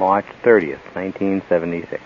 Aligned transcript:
March 0.00 0.24
30th, 0.42 0.80
1976. 0.94 2.02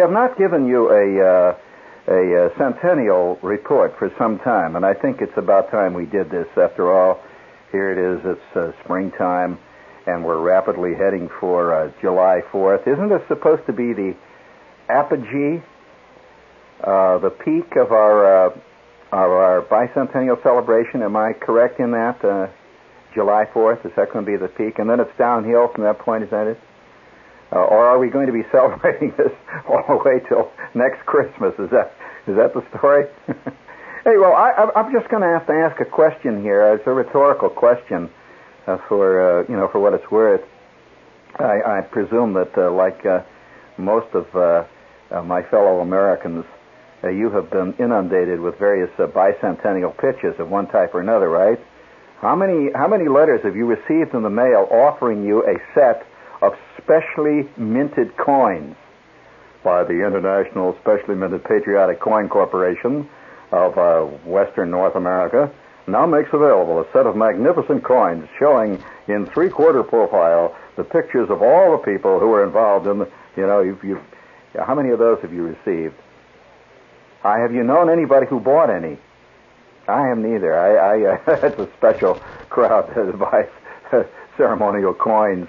Have 0.00 0.10
not 0.10 0.36
given 0.38 0.66
you 0.66 0.90
a 0.90 1.24
uh, 1.24 1.58
a 2.08 2.46
uh, 2.46 2.58
centennial 2.58 3.38
report 3.42 3.96
for 3.98 4.10
some 4.18 4.38
time, 4.40 4.74
and 4.74 4.84
I 4.84 4.94
think 4.94 5.20
it's 5.20 5.36
about 5.36 5.70
time 5.70 5.94
we 5.94 6.06
did 6.06 6.30
this. 6.30 6.46
After 6.56 6.92
all, 6.92 7.20
here 7.70 7.92
it 7.92 7.98
is. 7.98 8.20
It's 8.24 8.56
uh, 8.56 8.72
springtime, 8.82 9.58
and 10.06 10.24
we're 10.24 10.40
rapidly 10.40 10.94
heading 10.94 11.28
for 11.38 11.74
uh, 11.74 11.92
July 12.00 12.40
4th. 12.50 12.88
Isn't 12.88 13.10
this 13.10 13.22
supposed 13.28 13.64
to 13.66 13.72
be 13.72 13.92
the 13.92 14.16
apogee, 14.88 15.62
uh, 16.82 17.18
the 17.18 17.30
peak 17.30 17.76
of 17.76 17.92
our 17.92 18.48
uh, 18.48 18.50
of 19.12 19.30
our 19.30 19.62
bicentennial 19.62 20.42
celebration? 20.42 21.02
Am 21.02 21.16
I 21.16 21.32
correct 21.34 21.78
in 21.78 21.92
that? 21.92 22.50
July 23.14 23.44
4th 23.52 23.84
is 23.84 23.92
that 23.96 24.12
going 24.12 24.24
to 24.24 24.30
be 24.30 24.36
the 24.36 24.48
peak, 24.48 24.78
and 24.78 24.88
then 24.88 25.00
it's 25.00 25.16
downhill 25.18 25.68
from 25.74 25.84
that 25.84 25.98
point? 25.98 26.24
Is 26.24 26.30
that 26.30 26.46
it? 26.46 26.60
Uh, 27.52 27.56
or 27.56 27.84
are 27.84 27.98
we 27.98 28.08
going 28.08 28.26
to 28.26 28.32
be 28.32 28.44
celebrating 28.52 29.12
this 29.16 29.32
all 29.68 29.84
the 29.88 29.96
way 29.96 30.20
till 30.28 30.50
next 30.74 31.04
Christmas? 31.06 31.54
Is 31.58 31.70
that 31.70 31.92
is 32.26 32.36
that 32.36 32.54
the 32.54 32.62
story? 32.76 33.06
hey, 33.26 34.16
well, 34.18 34.34
I, 34.34 34.70
I'm 34.76 34.92
just 34.92 35.08
going 35.08 35.22
to 35.22 35.28
have 35.28 35.46
to 35.46 35.52
ask 35.52 35.80
a 35.80 35.84
question 35.84 36.42
here. 36.42 36.74
It's 36.74 36.86
a 36.86 36.92
rhetorical 36.92 37.48
question 37.48 38.10
uh, 38.66 38.78
for 38.88 39.40
uh, 39.40 39.44
you 39.48 39.56
know 39.56 39.68
for 39.68 39.80
what 39.80 39.94
it's 39.94 40.10
worth. 40.10 40.42
I, 41.38 41.78
I 41.78 41.80
presume 41.82 42.34
that, 42.34 42.56
uh, 42.58 42.70
like 42.72 43.06
uh, 43.06 43.22
most 43.78 44.12
of 44.14 44.26
uh, 44.34 44.64
uh, 45.10 45.22
my 45.22 45.42
fellow 45.42 45.80
Americans, 45.80 46.44
uh, 47.02 47.08
you 47.08 47.30
have 47.30 47.50
been 47.50 47.74
inundated 47.78 48.40
with 48.40 48.58
various 48.58 48.90
uh, 48.98 49.06
bicentennial 49.06 49.96
pitches 49.96 50.38
of 50.38 50.50
one 50.50 50.66
type 50.68 50.94
or 50.94 51.00
another, 51.00 51.28
right? 51.28 51.58
How 52.20 52.36
many 52.36 52.70
how 52.74 52.86
many 52.86 53.08
letters 53.08 53.40
have 53.44 53.56
you 53.56 53.64
received 53.64 54.14
in 54.14 54.22
the 54.22 54.30
mail 54.30 54.68
offering 54.70 55.24
you 55.24 55.42
a 55.46 55.56
set 55.74 56.06
of 56.42 56.54
specially 56.78 57.48
minted 57.56 58.16
coins 58.16 58.76
by 59.62 59.84
the 59.84 60.06
International 60.06 60.76
Specially 60.80 61.14
Minted 61.14 61.44
Patriotic 61.44 62.00
Coin 62.00 62.28
Corporation 62.28 63.08
of 63.52 63.76
uh, 63.76 64.02
Western 64.24 64.70
North 64.70 64.96
America 64.96 65.52
now 65.86 66.06
makes 66.06 66.30
available 66.32 66.80
a 66.80 66.86
set 66.92 67.06
of 67.06 67.16
magnificent 67.16 67.84
coins 67.84 68.28
showing 68.38 68.82
in 69.08 69.26
three-quarter 69.26 69.82
profile 69.82 70.56
the 70.76 70.84
pictures 70.84 71.28
of 71.30 71.42
all 71.42 71.72
the 71.72 71.84
people 71.84 72.20
who 72.20 72.28
were 72.28 72.44
involved 72.44 72.86
in 72.86 73.00
the, 73.00 73.10
you 73.36 73.46
know, 73.46 73.60
you've, 73.60 73.82
you've, 73.82 74.02
how 74.54 74.74
many 74.74 74.90
of 74.90 74.98
those 74.98 75.20
have 75.20 75.32
you 75.32 75.42
received? 75.42 75.94
I 77.22 77.38
have 77.38 77.52
you 77.52 77.64
known 77.64 77.90
anybody 77.90 78.26
who 78.26 78.40
bought 78.40 78.70
any? 78.70 78.98
I 79.88 80.06
have 80.06 80.18
neither. 80.18 80.58
I, 80.58 80.74
I 80.74 81.14
uh, 81.14 81.46
it's 81.46 81.58
a 81.58 81.68
special 81.76 82.14
crowd 82.48 82.94
that 82.94 83.18
buys 83.18 84.06
ceremonial 84.36 84.94
coins. 84.94 85.48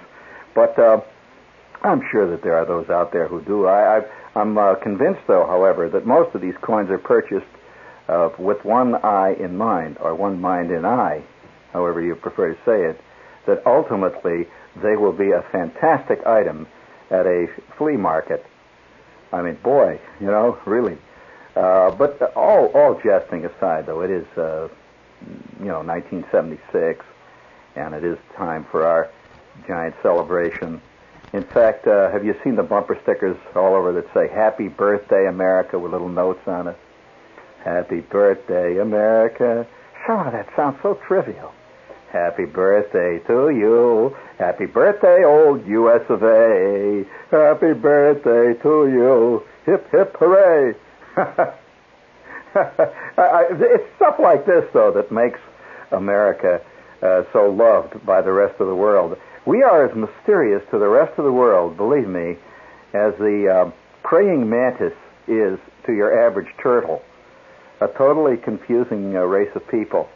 But 0.54 0.78
uh, 0.78 1.00
I'm 1.82 2.02
sure 2.10 2.30
that 2.30 2.42
there 2.42 2.56
are 2.56 2.64
those 2.64 2.88
out 2.90 3.12
there 3.12 3.26
who 3.26 3.42
do. 3.42 3.66
I, 3.66 3.98
I, 3.98 4.02
I'm 4.34 4.56
uh, 4.56 4.74
convinced, 4.76 5.22
though, 5.26 5.46
however, 5.46 5.88
that 5.88 6.06
most 6.06 6.34
of 6.34 6.40
these 6.40 6.54
coins 6.62 6.90
are 6.90 6.98
purchased 6.98 7.46
uh, 8.08 8.30
with 8.38 8.64
one 8.64 8.94
eye 8.96 9.34
in 9.38 9.56
mind, 9.56 9.98
or 10.00 10.14
one 10.14 10.40
mind 10.40 10.70
in 10.70 10.84
eye, 10.84 11.22
however 11.72 12.00
you 12.00 12.14
prefer 12.14 12.54
to 12.54 12.58
say 12.64 12.84
it, 12.84 13.00
that 13.46 13.66
ultimately 13.66 14.46
they 14.82 14.96
will 14.96 15.12
be 15.12 15.30
a 15.32 15.42
fantastic 15.50 16.24
item 16.26 16.66
at 17.10 17.26
a 17.26 17.46
flea 17.76 17.96
market. 17.96 18.44
I 19.32 19.42
mean, 19.42 19.54
boy, 19.62 20.00
you 20.20 20.26
know, 20.26 20.58
really. 20.66 20.98
Uh, 21.56 21.90
but 21.90 22.20
all, 22.34 22.66
all 22.74 23.00
jesting 23.02 23.44
aside, 23.44 23.86
though, 23.86 24.02
it 24.02 24.10
is, 24.10 24.26
uh, 24.38 24.68
you 25.58 25.66
know, 25.66 25.82
1976, 25.82 27.04
and 27.76 27.94
it 27.94 28.04
is 28.04 28.18
time 28.36 28.66
for 28.70 28.86
our 28.86 29.10
giant 29.66 29.94
celebration. 30.02 30.80
In 31.32 31.44
fact, 31.44 31.86
uh, 31.86 32.10
have 32.10 32.24
you 32.24 32.34
seen 32.44 32.56
the 32.56 32.62
bumper 32.62 32.98
stickers 33.02 33.36
all 33.54 33.74
over 33.74 33.92
that 33.92 34.12
say 34.12 34.28
"Happy 34.28 34.68
Birthday, 34.68 35.26
America" 35.26 35.78
with 35.78 35.92
little 35.92 36.08
notes 36.08 36.46
on 36.46 36.68
it? 36.68 36.76
Happy 37.64 38.00
birthday, 38.00 38.78
America. 38.78 39.66
Sure, 40.04 40.30
that 40.30 40.48
sounds 40.56 40.78
so 40.82 40.94
trivial. 41.06 41.52
Happy 42.12 42.44
birthday 42.44 43.20
to 43.26 43.48
you. 43.48 44.14
Happy 44.38 44.66
birthday, 44.66 45.24
old 45.24 45.66
U.S. 45.66 46.02
of 46.10 46.22
A. 46.22 47.06
Happy 47.30 47.72
birthday 47.72 48.52
to 48.60 48.88
you. 48.88 49.42
Hip, 49.64 49.90
hip, 49.90 50.16
hooray. 50.18 50.74
it's 52.54 53.96
stuff 53.96 54.16
like 54.18 54.44
this, 54.44 54.64
though, 54.74 54.92
that 54.92 55.10
makes 55.10 55.40
America 55.90 56.60
uh, 57.00 57.22
so 57.32 57.50
loved 57.50 58.04
by 58.04 58.20
the 58.20 58.32
rest 58.32 58.60
of 58.60 58.66
the 58.66 58.74
world. 58.74 59.16
We 59.46 59.62
are 59.64 59.86
as 59.86 59.96
mysterious 59.96 60.62
to 60.70 60.78
the 60.78 60.86
rest 60.86 61.18
of 61.18 61.24
the 61.24 61.32
world, 61.32 61.76
believe 61.76 62.06
me, 62.06 62.36
as 62.94 63.12
the 63.18 63.48
uh, 63.66 63.70
praying 64.04 64.48
mantis 64.48 64.92
is 65.26 65.58
to 65.86 65.92
your 65.92 66.26
average 66.26 66.48
turtle. 66.62 67.02
A 67.80 67.88
totally 67.98 68.36
confusing 68.36 69.16
uh, 69.16 69.20
race 69.20 69.50
of 69.56 69.66
people. 69.68 70.08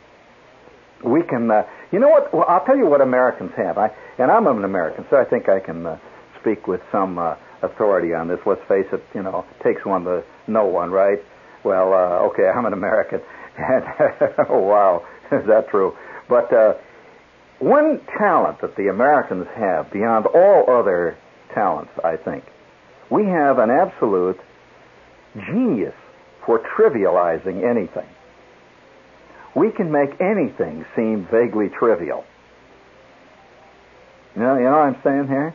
We 1.05 1.25
can, 1.25 1.51
uh, 1.51 1.65
you 1.91 1.99
know 1.99 2.09
what? 2.09 2.33
Well, 2.33 2.47
I'll 2.49 2.65
tell 2.65 2.77
you 2.77 2.87
what 2.87 3.01
Americans 3.01 3.51
have. 3.57 3.79
I, 3.79 3.91
and 4.19 4.31
I'm 4.31 4.47
an 4.47 4.63
American, 4.63 5.05
so 5.11 5.17
I 5.17 5.25
think 5.25 5.49
I 5.49 5.59
can 5.59 5.85
uh, 5.85 5.99
speak 6.41 6.69
with 6.69 6.81
some 6.93 7.19
uh, 7.19 7.35
authority 7.63 8.15
on 8.15 8.29
this. 8.29 8.39
Let's 8.47 8.63
face 8.69 8.87
it, 8.93 9.03
you 9.13 9.25
know, 9.25 9.45
it 9.59 9.65
takes 9.65 9.85
one 9.85 10.05
to 10.05 10.23
know 10.47 10.67
one, 10.67 10.93
right? 10.93 11.19
Well, 11.65 11.93
uh, 11.93 12.29
okay, 12.29 12.47
I'm 12.47 12.67
an 12.67 12.73
American. 12.73 13.21
And, 13.59 13.85
oh, 14.51 14.59
wow, 14.69 15.03
is 15.33 15.47
that 15.47 15.71
true? 15.71 15.97
But 16.29 16.53
one 17.59 18.01
talent 18.19 18.61
that 18.61 18.77
the 18.77 18.89
Americans 18.89 19.47
have 19.57 19.91
beyond 19.91 20.27
all 20.27 20.65
other 20.69 21.17
talents, 21.55 21.93
I 22.05 22.17
think, 22.17 22.45
we 23.11 23.25
have 23.25 23.59
an 23.59 23.71
absolute 23.71 24.39
genius 25.35 25.95
for 26.45 26.61
trivializing 26.79 27.69
anything. 27.69 28.09
We 29.55 29.71
can 29.71 29.91
make 29.91 30.21
anything 30.21 30.85
seem 30.95 31.27
vaguely 31.31 31.69
trivial. 31.69 32.25
You 34.35 34.43
know, 34.43 34.57
you 34.57 34.65
know 34.65 34.73
what 34.73 34.97
I'm 34.97 35.01
saying 35.03 35.29
here? 35.29 35.55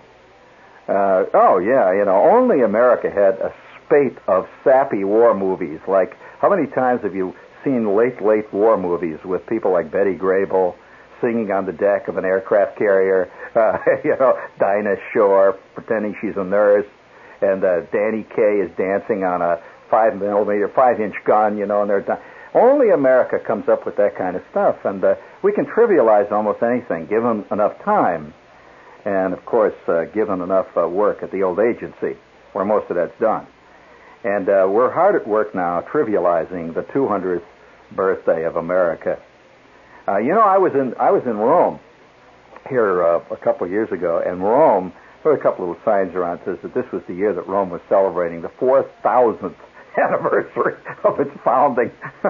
Uh, 0.87 1.25
oh 1.33 1.59
yeah, 1.59 1.93
you 1.93 2.03
know, 2.03 2.29
only 2.33 2.61
America 2.61 3.09
had 3.11 3.35
a 3.39 3.53
spate 3.85 4.17
of 4.27 4.47
sappy 4.63 5.03
war 5.03 5.35
movies. 5.35 5.79
Like, 5.87 6.17
how 6.39 6.49
many 6.49 6.67
times 6.67 7.01
have 7.03 7.13
you 7.13 7.35
seen 7.63 7.95
late, 7.95 8.21
late 8.23 8.51
war 8.51 8.75
movies 8.77 9.19
with 9.23 9.45
people 9.45 9.71
like 9.71 9.91
Betty 9.91 10.15
Grable 10.15 10.75
singing 11.21 11.51
on 11.51 11.65
the 11.65 11.71
deck 11.71 12.07
of 12.07 12.17
an 12.17 12.25
aircraft 12.25 12.77
carrier? 12.77 13.31
Uh, 13.51 13.77
you 14.05 14.15
know, 14.17 14.39
Dinah 14.59 14.95
Shore 15.11 15.59
pretending 15.75 16.15
she's 16.21 16.37
a 16.37 16.43
nurse, 16.43 16.85
and 17.41 17.61
uh, 17.61 17.81
Danny 17.91 18.23
Kaye 18.23 18.63
is 18.63 18.71
dancing 18.77 19.25
on 19.25 19.41
a 19.41 19.61
five 19.89 20.15
millimeter, 20.15 20.69
five 20.73 21.01
inch 21.01 21.15
gun. 21.25 21.57
You 21.57 21.65
know, 21.65 21.81
and 21.81 21.89
they're 21.89 21.99
di- 21.99 22.23
only 22.53 22.91
America 22.91 23.39
comes 23.45 23.67
up 23.67 23.85
with 23.85 23.97
that 23.97 24.15
kind 24.17 24.37
of 24.37 24.43
stuff, 24.51 24.77
and 24.85 25.03
uh, 25.03 25.15
we 25.43 25.51
can 25.51 25.65
trivialize 25.65 26.31
almost 26.31 26.63
anything 26.63 27.07
given 27.07 27.43
enough 27.51 27.77
time 27.83 28.33
and 29.05 29.33
of 29.33 29.45
course, 29.45 29.73
uh, 29.87 30.05
given 30.13 30.41
enough 30.41 30.67
uh, 30.77 30.87
work 30.87 31.23
at 31.23 31.31
the 31.31 31.43
old 31.43 31.59
agency, 31.59 32.17
where 32.53 32.65
most 32.65 32.89
of 32.89 32.95
that's 32.95 33.17
done. 33.19 33.47
And 34.23 34.47
uh, 34.47 34.67
we're 34.69 34.91
hard 34.91 35.15
at 35.15 35.27
work 35.27 35.55
now 35.55 35.81
trivializing 35.81 36.73
the 36.73 36.81
200th 36.81 37.43
birthday 37.95 38.45
of 38.45 38.55
America. 38.55 39.19
Uh, 40.11 40.17
you 40.17 40.33
know, 40.33 40.41
I 40.41 40.57
was 40.57 40.73
in 40.75 40.93
I 40.99 41.11
was 41.11 41.23
in 41.25 41.37
Rome 41.37 41.79
here 42.67 43.01
uh, 43.01 43.23
a 43.31 43.37
couple 43.37 43.65
of 43.65 43.71
years 43.71 43.89
ago, 43.93 44.21
and 44.25 44.43
Rome 44.43 44.91
There 45.23 45.31
were 45.31 45.37
a 45.37 45.41
couple 45.41 45.63
of 45.63 45.69
little 45.69 45.83
signs 45.85 46.13
around 46.15 46.39
that 46.39 46.45
says 46.45 46.57
that 46.63 46.73
this 46.73 46.83
was 46.91 47.01
the 47.07 47.13
year 47.13 47.31
that 47.33 47.47
Rome 47.47 47.69
was 47.69 47.79
celebrating 47.87 48.41
the 48.41 48.49
4,000th 48.59 49.55
anniversary 49.97 50.75
of 51.05 51.19
its 51.19 51.31
founding. 51.45 51.91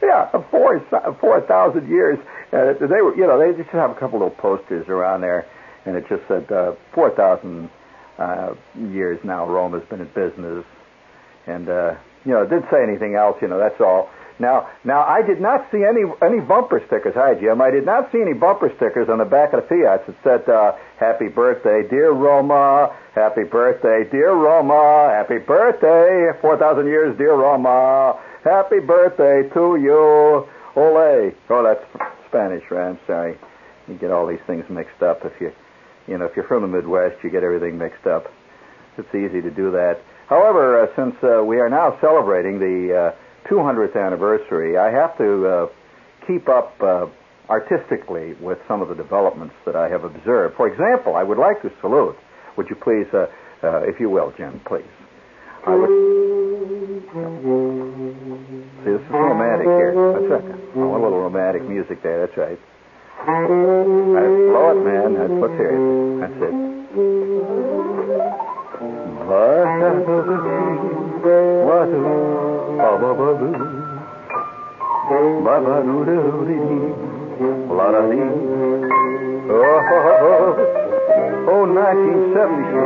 yeah, 0.00 0.32
four 0.50 0.80
four 1.20 1.40
thousand 1.42 1.88
years. 1.88 2.18
Uh, 2.52 2.72
they 2.80 3.02
were, 3.04 3.14
you 3.14 3.26
know, 3.26 3.36
they 3.36 3.52
just 3.60 3.68
have 3.70 3.90
a 3.90 3.94
couple 3.94 4.18
little 4.18 4.34
posters 4.34 4.88
around 4.88 5.20
there, 5.20 5.44
and 5.84 5.94
it 5.96 6.08
just 6.08 6.22
said 6.26 6.50
uh, 6.50 6.72
four 6.94 7.10
thousand 7.10 7.68
uh, 8.18 8.54
years 8.76 9.18
now. 9.24 9.46
Rome 9.46 9.74
has 9.74 9.82
been 9.90 10.00
in 10.00 10.08
business, 10.16 10.64
and 11.46 11.68
uh, 11.68 11.94
you 12.24 12.32
know, 12.32 12.42
it 12.42 12.48
didn't 12.48 12.70
say 12.72 12.82
anything 12.82 13.14
else. 13.14 13.36
You 13.42 13.48
know, 13.48 13.58
that's 13.58 13.80
all. 13.80 14.08
Now, 14.38 14.68
now 14.84 15.02
I 15.02 15.22
did 15.22 15.40
not 15.40 15.70
see 15.70 15.84
any 15.84 16.02
any 16.22 16.40
bumper 16.40 16.82
stickers. 16.86 17.14
Hi, 17.14 17.34
Jim. 17.34 17.60
I 17.60 17.70
did 17.70 17.86
not 17.86 18.10
see 18.12 18.20
any 18.20 18.32
bumper 18.32 18.72
stickers 18.76 19.08
on 19.08 19.18
the 19.18 19.24
back 19.24 19.52
of 19.52 19.62
the 19.62 19.68
Fiat 19.68 20.06
that 20.06 20.16
said 20.24 20.48
uh, 20.48 20.72
"Happy 20.98 21.28
Birthday, 21.28 21.88
dear 21.88 22.10
Roma." 22.12 22.94
Happy 23.14 23.44
birthday, 23.44 24.08
dear 24.10 24.32
Roma. 24.32 25.12
Happy 25.12 25.36
birthday, 25.36 26.30
four 26.40 26.56
thousand 26.56 26.86
years, 26.86 27.16
dear 27.18 27.34
Roma. 27.34 28.18
Happy 28.42 28.80
birthday 28.80 29.48
to 29.52 29.76
you. 29.76 30.48
Ole. 30.74 31.32
Oh, 31.50 31.62
that's 31.62 31.84
Spanish, 32.28 32.64
right? 32.70 32.88
I'm 32.88 32.98
sorry. 33.06 33.38
You 33.86 33.94
get 33.94 34.10
all 34.10 34.26
these 34.26 34.40
things 34.46 34.64
mixed 34.70 35.02
up. 35.02 35.26
If 35.26 35.38
you, 35.40 35.52
you 36.08 36.16
know, 36.16 36.24
if 36.24 36.34
you're 36.34 36.46
from 36.46 36.62
the 36.62 36.68
Midwest, 36.68 37.22
you 37.22 37.28
get 37.28 37.44
everything 37.44 37.76
mixed 37.76 38.06
up. 38.06 38.32
It's 38.96 39.14
easy 39.14 39.42
to 39.42 39.50
do 39.50 39.70
that. 39.72 40.00
However, 40.28 40.82
uh, 40.82 40.86
since 40.96 41.14
uh, 41.22 41.44
we 41.44 41.58
are 41.58 41.68
now 41.68 41.98
celebrating 42.00 42.58
the 42.58 43.12
uh, 43.12 43.14
200th 43.50 43.96
anniversary, 43.96 44.78
I 44.78 44.90
have 44.90 45.16
to 45.18 45.46
uh, 45.46 45.66
keep 46.26 46.48
up 46.48 46.74
uh, 46.80 47.06
artistically 47.48 48.34
with 48.40 48.58
some 48.68 48.82
of 48.82 48.88
the 48.88 48.94
developments 48.94 49.54
that 49.66 49.76
I 49.76 49.88
have 49.88 50.04
observed. 50.04 50.56
For 50.56 50.68
example, 50.68 51.16
I 51.16 51.22
would 51.22 51.38
like 51.38 51.60
to 51.62 51.70
salute. 51.80 52.16
Would 52.56 52.68
you 52.70 52.76
please, 52.76 53.06
uh, 53.12 53.26
if 53.84 53.98
you 54.00 54.10
will, 54.10 54.32
Jim, 54.36 54.60
please. 54.66 54.84
I 55.66 55.74
would. 55.74 55.88
See, 58.82 58.90
this 58.90 59.00
is 59.00 59.10
romantic 59.10 59.66
here. 59.66 59.94
That's 59.94 60.30
right. 60.30 60.44
I 60.74 60.78
want 60.78 61.02
a 61.02 61.04
little 61.04 61.20
romantic 61.20 61.62
music 61.68 62.02
there. 62.02 62.26
That's 62.26 62.36
right. 62.36 62.58
Blow 63.24 64.70
it, 64.72 64.82
man. 64.84 65.14
That's 65.14 65.32
what's 65.38 65.54
here. 65.54 65.78
That's 66.20 66.38
it. 66.42 68.11
Oh, 81.44 81.64
1976 81.64 82.76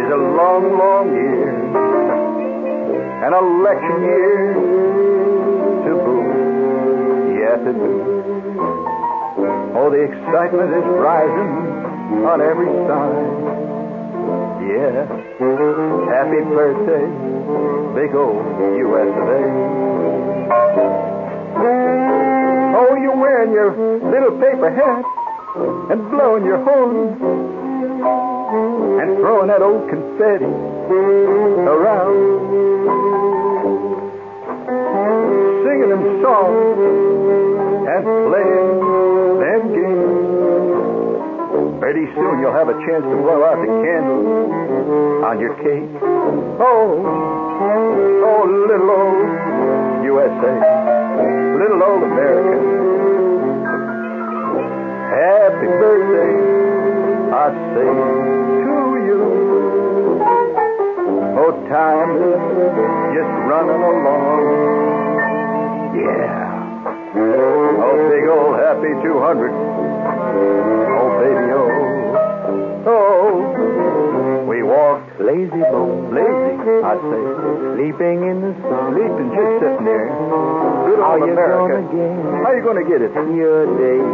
is 0.00 0.08
a 0.10 0.20
long, 0.32 0.64
long 0.78 1.12
year, 1.12 1.52
an 3.24 3.32
election 3.36 3.96
year 4.00 4.54
to 5.84 5.92
boot, 6.04 6.28
yeah, 7.36 7.56
to 7.60 7.72
boot. 7.72 8.02
Oh, 9.76 9.88
the 9.90 10.00
excitement 10.08 10.72
is 10.72 10.84
rising 10.88 11.52
on 12.24 12.40
every 12.40 12.72
side. 12.88 13.73
Yeah, 14.74 15.06
happy 16.10 16.42
birthday, 16.50 17.06
big 17.94 18.10
old 18.12 18.42
USA. 18.74 19.42
Oh, 22.74 22.96
you're 23.00 23.14
wearing 23.14 23.52
your 23.52 23.70
little 24.10 24.36
paper 24.36 24.70
hat 24.74 25.04
and 25.92 26.10
blowing 26.10 26.44
your 26.44 26.58
horn 26.64 27.14
and 29.00 29.16
throwing 29.18 29.46
that 29.46 29.62
old 29.62 29.88
confetti 29.88 30.50
around. 31.70 32.18
Singing 35.62 35.90
them 35.90 36.20
songs 36.20 36.78
and 37.86 38.04
playing 38.26 38.83
Pretty 41.94 42.10
soon 42.16 42.42
you'll 42.42 42.50
have 42.50 42.66
a 42.66 42.74
chance 42.90 43.06
to 43.06 43.16
blow 43.22 43.46
out 43.46 43.54
the 43.62 43.70
candles 43.70 44.26
on 45.30 45.38
your 45.38 45.54
cake. 45.62 45.86
Oh, 46.02 46.98
oh, 46.98 48.42
little 48.50 48.90
old 48.90 49.30
USA, 50.02 50.58
little 51.54 51.78
old 51.86 52.02
America. 52.02 52.58
Happy 55.06 55.70
birthday 55.70 56.34
I 57.30 57.54
say 57.78 57.86
to 57.86 58.74
you. 59.06 59.22
Oh, 61.38 61.54
time 61.70 62.10
just 63.14 63.30
running 63.46 63.82
along. 63.86 64.42
Yeah. 65.94 66.42
Oh, 67.86 67.94
big 68.10 68.26
old 68.26 68.58
happy 68.58 68.90
200. 68.98 69.54
Oh, 70.96 71.10
baby, 71.22 71.54
oh. 71.54 71.83
Oh, 72.86 74.44
we 74.44 74.62
walked 74.62 75.16
lazy 75.16 75.64
bone, 75.72 76.12
lazy, 76.12 76.52
I 76.84 77.00
say, 77.00 77.22
sleeping 77.72 78.28
in 78.28 78.44
the 78.44 78.52
sun, 78.60 78.92
sleeping 78.92 79.32
just 79.32 79.52
sitting 79.56 79.88
there. 79.88 80.12
Good 80.84 81.00
old 81.00 81.08
How 81.08 81.16
you 81.16 81.32
America. 81.32 81.80
How 82.44 82.52
you 82.52 82.60
gonna 82.60 82.84
get 82.84 83.00
it? 83.00 83.08
your 83.32 83.64
day? 83.80 84.04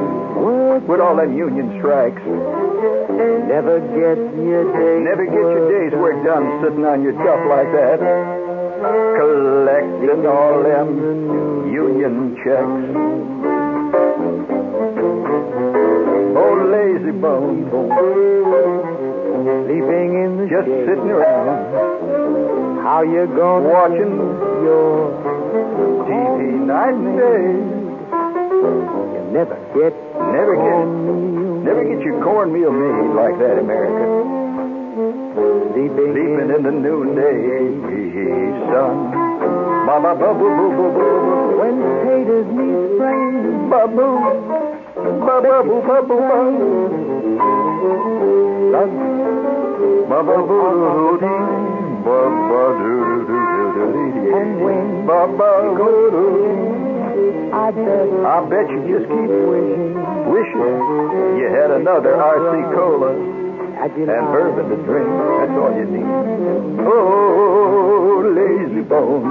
With 0.87 1.00
all 1.00 1.17
them 1.17 1.37
union 1.37 1.82
strikes. 1.82 2.22
Never 2.22 3.82
get 3.90 4.22
your 4.38 4.70
day. 4.70 5.02
Never 5.02 5.26
get 5.26 5.34
your 5.34 5.66
day's 5.66 5.99
work 5.99 6.23
done 6.23 6.62
sitting 6.62 6.87
on 6.87 7.02
your 7.02 7.19
duff 7.19 7.43
like 7.50 7.75
that. 7.75 7.99
Collecting 9.19 10.26
all 10.31 10.62
them 10.62 11.75
union 11.75 12.38
checks. 12.46 13.11
Oh, 16.36 16.54
lazy 16.70 17.12
bone, 17.12 17.66
Sleeping 19.66 20.10
in 20.22 20.30
the 20.38 20.46
just 20.50 20.66
shade. 20.68 20.86
sitting 20.86 21.10
around 21.10 22.82
How 22.84 23.02
you 23.02 23.26
gonna 23.34 23.68
watching 23.68 24.14
your 24.62 25.10
TV 26.06 26.40
night 26.66 26.94
and 26.94 27.16
day. 27.18 27.46
You 29.10 29.22
never 29.32 29.56
get 29.74 29.94
Never 30.30 30.54
get, 30.54 30.86
never 31.66 31.82
get 31.84 32.00
your 32.04 32.22
cornmeal 32.22 32.70
made 32.70 33.14
like 33.16 33.36
that, 33.40 33.58
America. 33.58 34.04
sleeping, 35.75 36.12
Sleeping 36.12 36.50
in 36.54 36.62
the 36.62 36.70
noonday 36.70 37.38
sun. 38.70 38.96
Ba 39.87 39.94
ba 40.02 40.12
ba 40.14 40.28
boo 40.38 40.50
boo 40.54 40.70
boo 40.76 40.90
boo 40.94 41.58
when 41.58 41.76
taters 42.04 42.46
need 42.54 42.76
spring. 42.94 43.70
Ba 43.70 43.88
boo. 43.88 44.60
I 57.52 57.71
bet 57.73 58.09
I 58.25 58.45
bet 58.49 58.66
you 58.71 58.80
just 58.88 59.07
keep 59.09 59.30
wishing 59.30 59.95
wishing 60.28 60.76
you 61.40 61.47
had 61.49 61.71
another 61.71 62.12
RC 62.14 62.75
Cola 62.75 63.12
and 63.80 64.07
bourbon 64.07 64.69
to 64.69 64.76
drink. 64.85 65.09
That's 65.09 65.57
all 65.57 65.73
you 65.76 65.87
need. 65.87 66.04
Oh, 66.85 68.21
lazy 68.37 68.83
bone, 68.83 69.25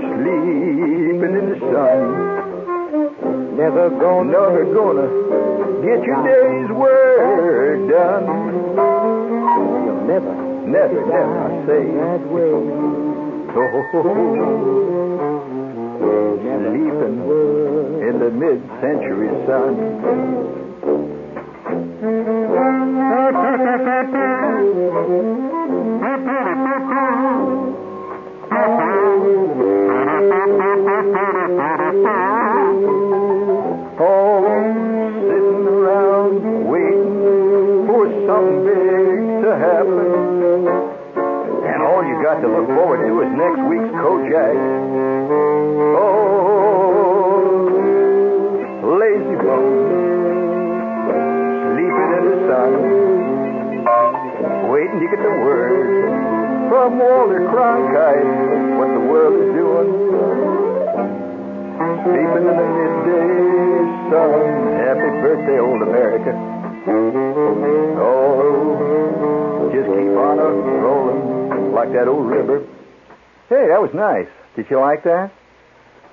sleeping 0.00 1.34
in 1.38 1.44
the 1.50 1.58
sun. 1.60 2.57
Never 3.58 3.90
gonna 3.90 4.30
Never 4.30 4.64
gonna 4.72 5.08
get 5.82 6.00
your 6.06 6.22
day's 6.22 6.70
work 6.70 7.90
done. 7.90 8.24
You'll 9.84 10.04
never 10.06 10.48
Never, 10.68 11.00
never, 11.06 11.38
I 11.38 11.66
say. 11.66 11.82
that 11.96 12.22
way. 12.30 12.54
Oh, 13.50 13.64
sleeping 16.70 17.16
in 18.06 18.14
the 18.20 18.30
mid-century 18.30 19.30
sun. 19.46 19.72
home, 33.98 35.26
sitting 35.26 35.66
around 35.66 36.38
waiting 36.70 37.82
for 37.90 38.06
something 38.30 38.62
big 38.62 39.42
to 39.42 39.50
happen. 39.58 40.70
And 41.66 41.82
all 41.82 42.06
you 42.06 42.22
got 42.22 42.38
to 42.38 42.46
look 42.46 42.70
forward 42.78 43.02
to 43.02 43.22
is 43.26 43.30
next 43.34 43.58
week's 43.66 43.90
Kojak. 43.98 44.54
Oh, 45.98 46.38
sleeping 51.74 52.10
in 52.14 52.24
the 52.30 52.38
sun, 52.46 52.70
waiting 54.70 54.98
to 55.02 55.06
get 55.10 55.20
the 55.26 55.34
word 55.42 56.06
from 56.70 56.98
Walter 57.02 57.42
Cronkite 57.50 58.78
what 58.78 58.94
the 58.94 59.00
world 59.00 59.34
is 59.42 59.50
doing. 59.58 60.67
Sleeping 61.78 62.42
in 62.42 62.56
the 62.58 62.66
midday 62.74 63.78
sun. 64.10 64.42
Happy 64.82 65.10
birthday, 65.22 65.58
old 65.60 65.82
America. 65.82 66.34
Oh, 68.02 69.70
just 69.72 69.86
keep 69.86 70.18
on 70.18 70.38
rolling 70.82 71.72
like 71.72 71.92
that 71.92 72.08
old 72.08 72.26
river. 72.26 72.66
Hey, 73.48 73.68
that 73.70 73.80
was 73.80 73.90
nice. 73.94 74.26
Did 74.56 74.66
you 74.70 74.80
like 74.80 75.04
that? 75.04 75.30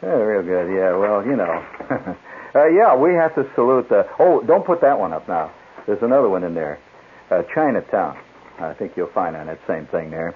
Yeah, 0.04 0.10
real 0.10 0.44
good. 0.44 0.70
Yeah, 0.72 0.96
well, 0.98 1.26
you 1.26 1.36
know. 1.36 1.66
uh, 2.56 2.68
yeah, 2.68 2.96
we 2.96 3.16
have 3.16 3.34
to 3.34 3.50
salute 3.56 3.90
the. 3.90 4.08
Oh, 4.20 4.44
don't 4.46 4.68
put 4.68 4.82
that 4.82 5.00
one 5.00 5.14
up 5.14 5.28
now. 5.28 5.52
There's 5.88 6.04
another 6.04 6.30
one 6.30 6.44
in 6.44 6.54
there. 6.54 6.78
Uh, 7.32 7.42
Chinatown. 7.56 8.20
I 8.60 8.76
think 8.76 8.92
you'll 8.96 9.08
find 9.08 9.36
on 9.36 9.48
that 9.48 9.60
same 9.66 9.88
thing 9.88 10.12
there. 10.12 10.36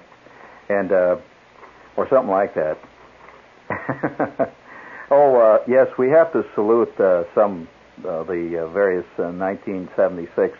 And, 0.68 0.90
uh, 0.90 1.16
or 1.96 2.08
something 2.08 2.30
like 2.30 2.54
that. 2.56 2.78
oh, 5.10 5.36
uh, 5.36 5.58
yes, 5.66 5.88
we 5.98 6.08
have 6.10 6.32
to 6.32 6.44
salute 6.54 6.98
uh, 7.00 7.24
some 7.34 7.68
uh, 8.04 8.22
the 8.24 8.64
uh, 8.64 8.68
various 8.68 9.06
uh, 9.18 9.28
1976 9.28 10.56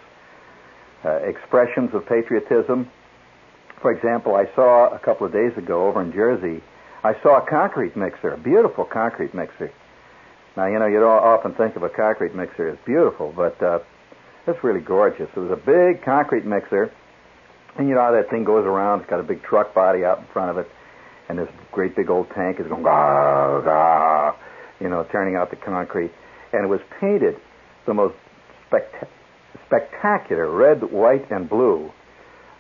uh, 1.05 1.11
expressions 1.25 1.91
of 1.95 2.05
patriotism. 2.07 2.91
For 3.81 3.93
example, 3.93 4.37
I 4.37 4.45
saw 4.55 4.95
a 4.95 4.99
couple 4.99 5.27
of 5.27 5.33
days 5.33 5.57
ago 5.57 5.87
over 5.89 6.03
in 6.03 6.13
Jersey, 6.13 6.63
I 7.03 7.15
saw 7.23 7.39
a 7.39 7.49
concrete 7.49 7.97
mixer, 7.97 8.35
a 8.35 8.39
beautiful 8.39 8.85
concrete 8.85 9.33
mixer. 9.33 9.73
Now, 10.57 10.67
you 10.67 10.79
know, 10.79 10.87
you 10.87 11.01
don't 11.01 11.23
often 11.23 11.55
think 11.55 11.77
of 11.77 11.83
a 11.83 11.89
concrete 11.89 12.35
mixer 12.35 12.69
as 12.69 12.79
beautiful, 12.85 13.33
but 13.35 13.61
uh, 13.63 13.79
it's 14.47 14.63
really 14.63 14.81
gorgeous. 14.81 15.31
It 15.35 15.41
was 15.41 15.51
a 15.51 15.57
big 15.57 16.05
concrete 16.05 16.45
mixer, 16.45 16.93
and 17.79 17.89
you 17.89 17.95
know 17.95 18.03
how 18.03 18.13
that 18.13 18.29
thing 18.29 18.45
goes 18.45 18.67
around? 18.67 19.01
It's 19.01 19.09
got 19.09 19.21
a 19.21 19.23
big 19.23 19.43
truck 19.43 19.73
body 19.73 20.05
out 20.05 20.19
in 20.19 20.27
front 20.27 20.51
of 20.51 20.59
it, 20.59 20.71
and 21.31 21.39
this 21.39 21.49
great 21.71 21.95
big 21.95 22.11
old 22.11 22.29
tank 22.35 22.59
is 22.59 22.67
going, 22.67 22.83
gah, 22.83 23.61
gah, 23.61 24.37
you 24.81 24.89
know, 24.89 25.07
turning 25.13 25.37
out 25.37 25.51
the 25.51 25.57
concrete. 25.57 26.11
And 26.53 26.65
it 26.65 26.69
was 26.69 26.81
painted 27.01 27.37
the 27.87 27.95
most 27.95 28.17
spect- 28.67 29.05
spectacular 29.67 30.51
red, 30.51 30.91
white, 30.91 31.31
and 31.31 31.49
blue. 31.49 31.93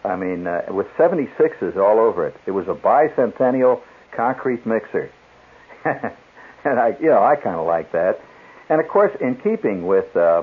I 0.05 0.15
mean, 0.15 0.47
uh, 0.47 0.63
with 0.69 0.87
76s 0.97 1.77
all 1.77 1.99
over 1.99 2.29
it. 2.29 2.37
It 2.47 2.53
was 2.53 2.69
a 2.69 2.75
bicentennial 2.75 3.83
concrete 4.17 4.65
mixer. 4.65 5.11
and 5.85 6.79
I, 6.79 6.97
you 7.01 7.09
know, 7.09 7.23
I 7.23 7.35
kind 7.35 7.57
of 7.57 7.67
like 7.67 7.91
that. 7.91 8.21
And 8.69 8.81
of 8.81 8.87
course, 8.89 9.11
in 9.21 9.35
keeping 9.43 9.85
with 9.85 10.15
uh, 10.15 10.43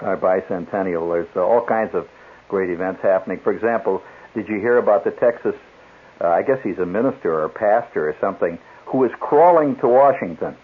our 0.00 0.16
bicentennial, 0.16 1.12
there's 1.12 1.28
uh, 1.36 1.40
all 1.40 1.64
kinds 1.64 1.94
of 1.94 2.08
great 2.48 2.68
events 2.68 3.00
happening. 3.00 3.38
For 3.44 3.52
example, 3.52 4.02
did 4.34 4.48
you 4.48 4.56
hear 4.56 4.78
about 4.78 5.04
the 5.04 5.12
Texas? 5.12 5.54
Uh, 6.20 6.28
I 6.28 6.42
guess 6.42 6.58
he's 6.62 6.78
a 6.78 6.86
minister 6.86 7.32
or 7.32 7.44
a 7.44 7.50
pastor 7.50 8.08
or 8.08 8.16
something 8.20 8.58
who 8.86 9.04
is 9.04 9.10
crawling 9.20 9.76
to 9.76 9.88
Washington. 9.88 10.56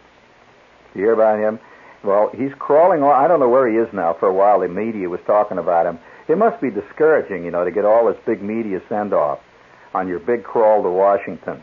You 0.95 1.03
hear 1.03 1.13
about 1.13 1.39
him? 1.39 1.59
Well, 2.05 2.31
he's 2.35 2.53
crawling. 2.59 3.03
I 3.03 3.27
don't 3.27 3.41
know 3.41 3.49
where 3.49 3.69
he 3.69 3.77
is 3.77 3.93
now. 3.93 4.15
For 4.19 4.29
a 4.29 4.33
while, 4.33 4.61
the 4.61 4.69
media 4.69 5.09
was 5.09 5.21
talking 5.27 5.59
about 5.59 5.87
him. 5.87 5.99
It 6.29 6.39
must 6.39 6.61
be 6.61 6.71
discouraging, 6.71 7.45
you 7.45 7.51
know, 7.51 7.65
to 7.65 7.71
get 7.71 7.85
all 7.85 8.07
this 8.07 8.21
big 8.27 8.43
media 8.43 8.81
send 8.89 9.13
off 9.13 9.41
on 9.95 10.09
your 10.09 10.19
big 10.19 10.45
crawl 10.45 10.83
to 10.83 10.91
Washington. 10.91 11.63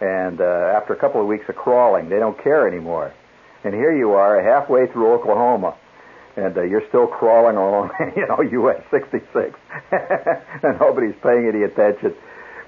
And 0.00 0.40
uh, 0.40 0.74
after 0.76 0.92
a 0.92 0.96
couple 0.96 1.20
of 1.20 1.26
weeks 1.26 1.48
of 1.48 1.56
crawling, 1.56 2.08
they 2.08 2.18
don't 2.18 2.40
care 2.42 2.68
anymore. 2.68 3.12
And 3.64 3.74
here 3.74 3.96
you 3.96 4.12
are, 4.12 4.40
halfway 4.40 4.86
through 4.86 5.12
Oklahoma, 5.12 5.76
and 6.36 6.56
uh, 6.56 6.62
you're 6.62 6.86
still 6.88 7.08
crawling 7.08 7.56
along, 7.56 7.90
you 8.16 8.26
know, 8.28 8.40
US 8.40 8.82
66, 8.90 9.58
and 9.90 10.78
nobody's 10.78 11.16
paying 11.22 11.50
any 11.52 11.64
attention. 11.64 12.14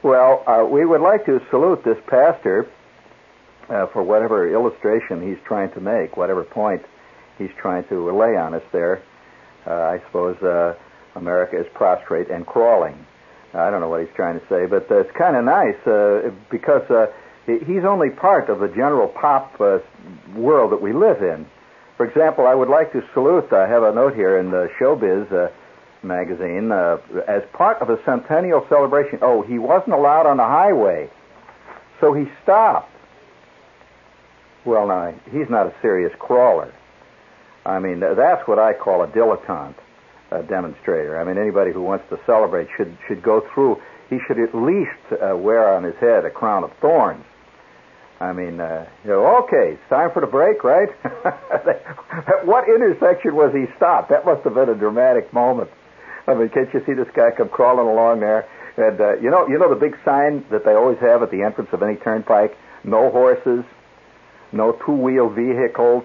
Well, 0.03 0.43
uh, 0.47 0.65
we 0.65 0.87
would 0.87 1.03
like 1.03 1.27
to 1.27 1.41
salute 1.51 1.85
this 1.85 1.99
pastor 2.07 2.67
uh, 3.69 3.87
for 3.89 4.03
whatever 4.03 4.51
illustration 4.51 5.21
he's 5.21 5.37
trying 5.45 5.71
to 5.73 5.81
make, 5.81 6.17
whatever 6.17 6.43
point 6.43 6.81
he's 7.37 7.51
trying 7.61 7.85
to 7.89 8.11
lay 8.11 8.35
on 8.35 8.55
us 8.55 8.63
there. 8.73 9.03
Uh, 9.67 9.73
I 9.73 9.99
suppose 10.07 10.39
uh, 10.43 10.75
America 11.17 11.61
is 11.61 11.67
prostrate 11.75 12.31
and 12.31 12.47
crawling. 12.47 13.05
I 13.53 13.69
don't 13.69 13.83
know 13.83 13.91
what 13.91 14.01
he's 14.01 14.15
trying 14.17 14.41
to 14.41 14.47
say, 14.49 14.65
but 14.65 14.87
it's 14.89 15.11
kind 15.19 15.37
of 15.37 15.45
nice 15.45 15.77
uh, 15.87 16.31
because 16.51 16.89
uh, 16.91 17.09
he's 17.45 17.85
only 17.85 18.09
part 18.09 18.49
of 18.49 18.61
the 18.61 18.69
general 18.69 19.09
pop 19.09 19.61
world 20.35 20.73
that 20.73 20.81
we 20.81 20.95
live 20.95 21.21
in. 21.21 21.47
For 21.99 22.07
example, 22.07 22.47
I 22.47 22.55
would 22.55 22.71
like 22.71 22.93
to 22.93 23.03
salute, 23.13 23.53
I 23.53 23.69
have 23.69 23.83
a 23.83 23.93
note 23.93 24.15
here 24.15 24.39
in 24.39 24.51
the 24.51 24.71
Showbiz 24.81 25.51
magazine, 26.03 26.73
uh, 26.73 26.99
as 27.29 27.43
part 27.53 27.81
of 27.83 27.91
a 27.91 28.03
centennial 28.05 28.65
celebration. 28.69 29.19
Oh, 29.23 29.43
he 29.43 29.59
wasn't 29.59 29.95
allowed 29.95 30.27
on 30.27 30.37
the 30.39 30.45
highway, 30.45 31.11
so 32.01 32.13
he 32.13 32.25
stopped. 32.43 32.91
Well, 34.65 34.89
now, 34.89 35.15
he's 35.31 35.49
not 35.49 35.67
a 35.67 35.75
serious 35.81 36.13
crawler. 36.19 36.73
I 37.65 37.79
mean, 37.79 38.01
that's 38.01 38.47
what 38.47 38.59
I 38.59 38.73
call 38.73 39.03
a 39.03 39.07
dilettante 39.07 39.77
demonstrator. 40.49 41.21
I 41.21 41.25
mean, 41.25 41.39
anybody 41.39 41.73
who 41.73 41.83
wants 41.83 42.05
to 42.11 42.19
celebrate 42.25 42.69
should 42.77 42.97
should 43.07 43.23
go 43.23 43.43
through. 43.53 43.81
He 44.09 44.19
should 44.27 44.39
at 44.39 44.55
least 44.55 44.91
uh, 45.13 45.37
wear 45.37 45.73
on 45.73 45.85
his 45.85 45.95
head 45.97 46.25
a 46.25 46.31
crown 46.31 46.65
of 46.65 46.73
thorns. 46.81 47.25
I 48.21 48.33
mean, 48.33 48.61
uh, 48.61 48.87
you 49.03 49.11
know, 49.11 49.45
okay, 49.45 49.75
it's 49.75 49.89
time 49.89 50.11
for 50.13 50.21
the 50.21 50.27
break, 50.27 50.63
right? 50.63 50.89
At 51.05 52.45
what 52.45 52.69
intersection 52.69 53.35
was 53.35 53.53
he 53.55 53.65
stopped? 53.77 54.11
That 54.11 54.27
must 54.27 54.45
have 54.45 54.55
been 54.55 54.69
a 54.69 54.75
dramatic 54.75 55.33
moment. 55.33 55.71
I 56.27 56.35
mean, 56.35 56.49
can't 56.51 56.73
you 56.73 56.83
see 56.87 56.93
this 56.93 57.09
guy 57.15 57.31
come 57.37 57.49
crawling 57.49 57.89
along 57.89 58.21
there? 58.21 58.49
And 58.77 59.01
uh, 59.01 59.19
you 59.19 59.31
know, 59.31 59.49
you 59.49 59.59
know 59.59 59.69
the 59.69 59.81
big 59.81 59.97
sign 60.05 60.45
that 60.51 60.65
they 60.65 60.73
always 60.73 60.99
have 60.99 61.23
at 61.23 61.31
the 61.31 61.43
entrance 61.43 61.71
of 61.73 61.83
any 61.83 61.97
turnpike: 61.97 62.57
no 62.85 63.11
horses, 63.11 63.65
no 64.53 64.73
two-wheel 64.85 65.31
vehicles, 65.31 66.05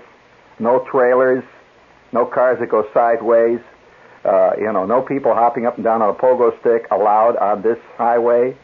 no 0.59 0.85
trailers, 0.91 1.43
no 2.11 2.25
cars 2.25 2.59
that 2.59 2.69
go 2.69 2.87
sideways. 2.93 3.59
Uh, 4.23 4.53
you 4.57 4.71
know, 4.73 4.85
no 4.85 5.03
people 5.03 5.33
hopping 5.33 5.67
up 5.67 5.75
and 5.75 5.83
down 5.83 6.01
on 6.01 6.09
a 6.09 6.13
pogo 6.13 6.59
stick 6.59 6.87
allowed 6.89 7.37
on 7.37 7.61
this 7.61 7.77
highway. 7.95 8.57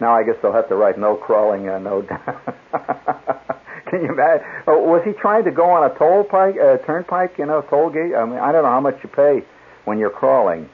Now 0.00 0.14
I 0.16 0.24
guess 0.24 0.34
they'll 0.42 0.52
have 0.52 0.68
to 0.68 0.74
write 0.74 0.98
no 0.98 1.14
crawling, 1.14 1.68
uh, 1.68 1.78
no. 1.78 2.02
Can 3.90 4.02
you 4.02 4.12
imagine? 4.12 4.46
Oh, 4.66 4.80
was 4.80 5.02
he 5.04 5.12
trying 5.12 5.44
to 5.44 5.50
go 5.50 5.70
on 5.70 5.88
a 5.88 5.94
toll 5.96 6.24
pike, 6.24 6.56
uh, 6.58 6.78
turnpike? 6.78 7.38
You 7.38 7.46
know, 7.46 7.62
toll 7.62 7.90
gate. 7.90 8.14
I 8.14 8.24
mean, 8.24 8.38
I 8.38 8.50
don't 8.50 8.64
know 8.64 8.70
how 8.70 8.80
much 8.80 8.98
you 9.02 9.08
pay 9.08 9.44
when 9.84 9.98
you're 9.98 10.10
crawling. 10.10 10.68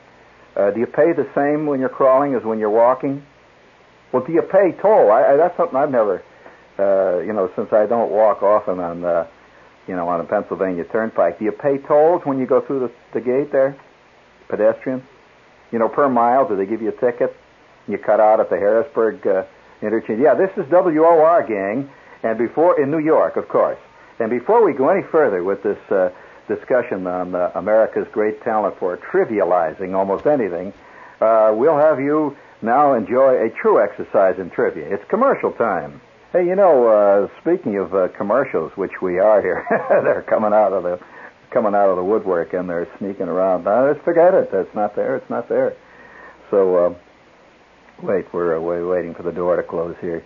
Uh, 0.55 0.71
do 0.71 0.81
you 0.81 0.87
pay 0.87 1.13
the 1.13 1.29
same 1.35 1.67
when 1.67 1.81
you're 1.81 1.89
crawling 1.89 2.35
as 2.35 2.43
when 2.43 2.59
you're 2.59 2.71
walking? 2.71 3.25
Well, 4.13 4.25
do 4.25 4.33
you 4.33 4.43
pay 4.43 4.73
toll? 4.81 5.11
I, 5.11 5.33
I, 5.33 5.37
that's 5.37 5.57
something 5.57 5.77
I've 5.77 5.91
never, 5.91 6.23
uh, 6.79 7.19
you 7.21 7.33
know, 7.33 7.51
since 7.57 7.73
I 7.73 7.87
don't 7.87 8.11
walk 8.11 8.43
often 8.43 8.81
on, 8.81 9.05
uh, 9.05 9.27
you 9.87 9.95
know, 9.95 10.09
on 10.09 10.21
a 10.21 10.25
Pennsylvania 10.25 10.85
turnpike. 10.85 11.39
Do 11.39 11.45
you 11.45 11.53
pay 11.53 11.79
tolls 11.79 12.23
when 12.25 12.39
you 12.39 12.47
go 12.47 12.61
through 12.61 12.81
the, 12.81 12.93
the 13.13 13.21
gate 13.21 13.53
there? 13.53 13.77
pedestrian? 14.49 15.03
You 15.73 15.79
know, 15.79 15.89
per 15.89 16.09
mile, 16.09 16.49
do 16.49 16.57
they 16.57 16.67
give 16.67 16.83
you 16.83 16.89
a 16.89 17.01
ticket? 17.01 17.35
You 17.89 17.99
cut 17.99 18.21
out 18.21 18.41
at 18.41 18.51
the 18.51 18.57
Harrisburg 18.57 19.27
uh, 19.27 19.45
interchange. 19.83 20.21
Yeah, 20.21 20.35
this 20.35 20.51
is 20.57 20.71
WOR, 20.71 21.45
gang, 21.47 21.91
and 22.23 22.39
before 22.39 22.81
in 22.81 22.91
New 22.91 22.99
York, 22.99 23.37
of 23.37 23.49
course. 23.49 23.79
And 24.19 24.31
before 24.31 24.65
we 24.65 24.73
go 24.73 24.89
any 24.89 25.03
further 25.03 25.45
with 25.45 25.63
this 25.63 25.79
uh, 25.91 26.11
discussion 26.49 27.07
on 27.07 27.35
uh, 27.35 27.51
America's 27.55 28.07
great 28.13 28.43
talent 28.43 28.79
for 28.79 28.97
trivializing 28.97 29.95
almost 29.95 30.27
anything, 30.27 30.73
uh, 31.21 31.53
we'll 31.55 31.79
have 31.79 31.99
you 31.99 32.37
now 32.63 32.95
enjoy 32.95 33.45
a 33.45 33.51
true 33.51 33.83
exercise 33.83 34.39
in 34.39 34.51
trivia. 34.51 34.87
It's 34.93 35.05
commercial 35.09 35.53
time. 35.53 36.01
Hey, 36.33 36.47
you 36.47 36.57
know, 36.57 36.89
uh, 36.89 37.41
speaking 37.41 37.77
of 37.79 37.95
uh, 37.95 38.09
commercials, 38.17 38.73
which 38.77 39.01
we 39.01 39.19
are 39.19 39.41
here, 39.41 39.65
they're 40.03 40.23
coming 40.23 40.53
out 40.53 40.73
of 40.73 40.83
the 40.83 41.01
coming 41.51 41.75
out 41.75 41.89
of 41.89 41.97
the 41.97 42.05
woodwork 42.05 42.53
and 42.53 42.69
they're 42.69 42.89
sneaking 42.99 43.29
around. 43.29 43.65
Now, 43.65 43.93
just 43.93 44.05
forget 44.05 44.35
it. 44.35 44.51
It's 44.53 44.75
not 44.75 44.97
there. 44.97 45.17
It's 45.17 45.31
not 45.31 45.49
there. 45.49 45.75
So, 46.51 46.77
uh, 46.77 46.95
wait, 48.03 48.31
we're, 48.33 48.59
uh, 48.59 48.61
we're 48.61 48.87
waiting 48.87 49.15
for 49.15 49.23
the 49.23 49.33
door 49.33 49.57
to 49.57 49.63
close 49.63 49.97
here. 50.01 50.23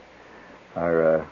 Our 0.74 1.20
uh, 1.20 1.26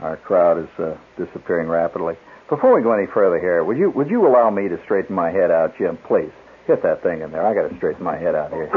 our 0.00 0.16
crowd 0.18 0.58
is 0.58 0.68
uh, 0.78 0.96
disappearing 1.16 1.68
rapidly. 1.68 2.16
Before 2.48 2.76
we 2.76 2.82
go 2.82 2.92
any 2.92 3.06
further 3.12 3.40
here, 3.40 3.64
would 3.64 3.76
you 3.76 3.90
would 3.90 4.08
you 4.08 4.26
allow 4.26 4.50
me 4.50 4.68
to 4.68 4.80
straighten 4.84 5.14
my 5.14 5.30
head 5.30 5.50
out, 5.50 5.76
Jim? 5.78 5.98
Please 6.06 6.30
hit 6.68 6.80
that 6.82 7.02
thing 7.02 7.22
in 7.22 7.32
there. 7.32 7.44
I 7.44 7.54
got 7.54 7.68
to 7.68 7.76
straighten 7.76 8.04
my 8.04 8.16
head 8.16 8.36
out 8.36 8.52
here. 8.52 8.70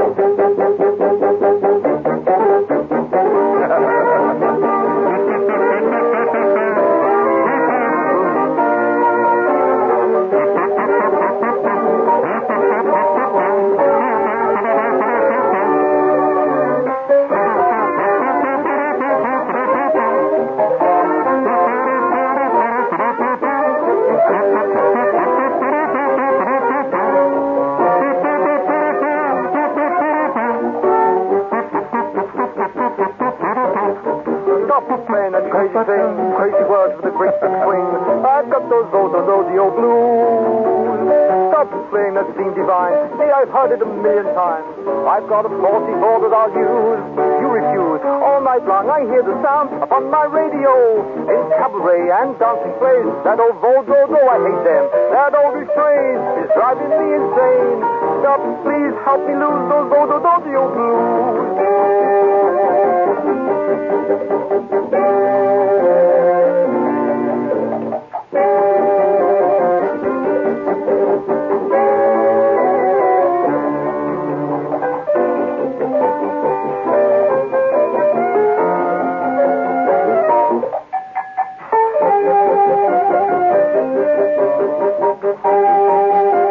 Sing 34.80 36.16
crazy 36.40 36.66
words 36.72 36.96
with 36.96 37.12
a 37.12 37.16
great 37.20 37.36
big 37.44 37.52
swing. 37.68 37.84
I've 38.24 38.48
got 38.48 38.64
those 38.72 38.88
Vo-Do-De-O 38.96 39.76
blues. 39.76 41.04
Stop 41.52 41.68
playing 41.92 42.16
that 42.16 42.32
seem 42.40 42.56
divine. 42.56 42.96
Hey, 43.20 43.28
I've 43.28 43.52
heard 43.52 43.76
it 43.76 43.84
a 43.84 43.90
million 43.90 44.24
times. 44.32 44.72
I've 45.04 45.28
got 45.28 45.44
a 45.44 45.52
faulty 45.52 45.92
ball 46.00 46.24
that 46.24 46.32
I'll 46.32 46.56
use. 46.56 47.02
You 47.44 47.48
refuse. 47.52 48.00
All 48.08 48.40
night 48.40 48.64
long 48.64 48.88
I 48.88 49.04
hear 49.04 49.20
the 49.20 49.36
sound 49.44 49.84
upon 49.84 50.08
my 50.08 50.24
radio. 50.32 51.04
In 51.28 51.42
cabaret 51.60 52.08
and 52.24 52.40
dancing 52.40 52.76
plays. 52.80 53.10
That 53.28 53.44
old 53.44 53.60
Vodo, 53.60 54.00
I 54.16 54.40
hate 54.40 54.64
them. 54.64 54.84
That 55.12 55.36
old 55.36 55.60
strain 55.76 56.16
is 56.40 56.50
driving 56.56 56.88
me 56.88 57.08
insane. 57.20 57.80
Stop, 58.24 58.40
please 58.64 58.96
help 59.04 59.28
me 59.28 59.36
lose 59.36 59.64
those 59.68 59.88
Vo-Do-De-O 59.92 60.64
blues. 60.72 61.79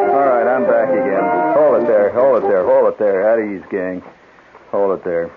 All 0.08 0.24
right, 0.24 0.46
I'm 0.48 0.64
back 0.64 0.88
again. 0.88 1.24
Hold 1.54 1.82
it 1.82 1.86
there, 1.86 2.10
hold 2.12 2.42
it 2.42 2.48
there, 2.48 2.64
hold 2.64 2.92
it 2.92 2.98
there. 2.98 3.28
At 3.28 3.38
ease, 3.38 3.64
gang. 3.70 4.02
Hold 4.70 4.98
it 4.98 5.04
there. 5.04 5.30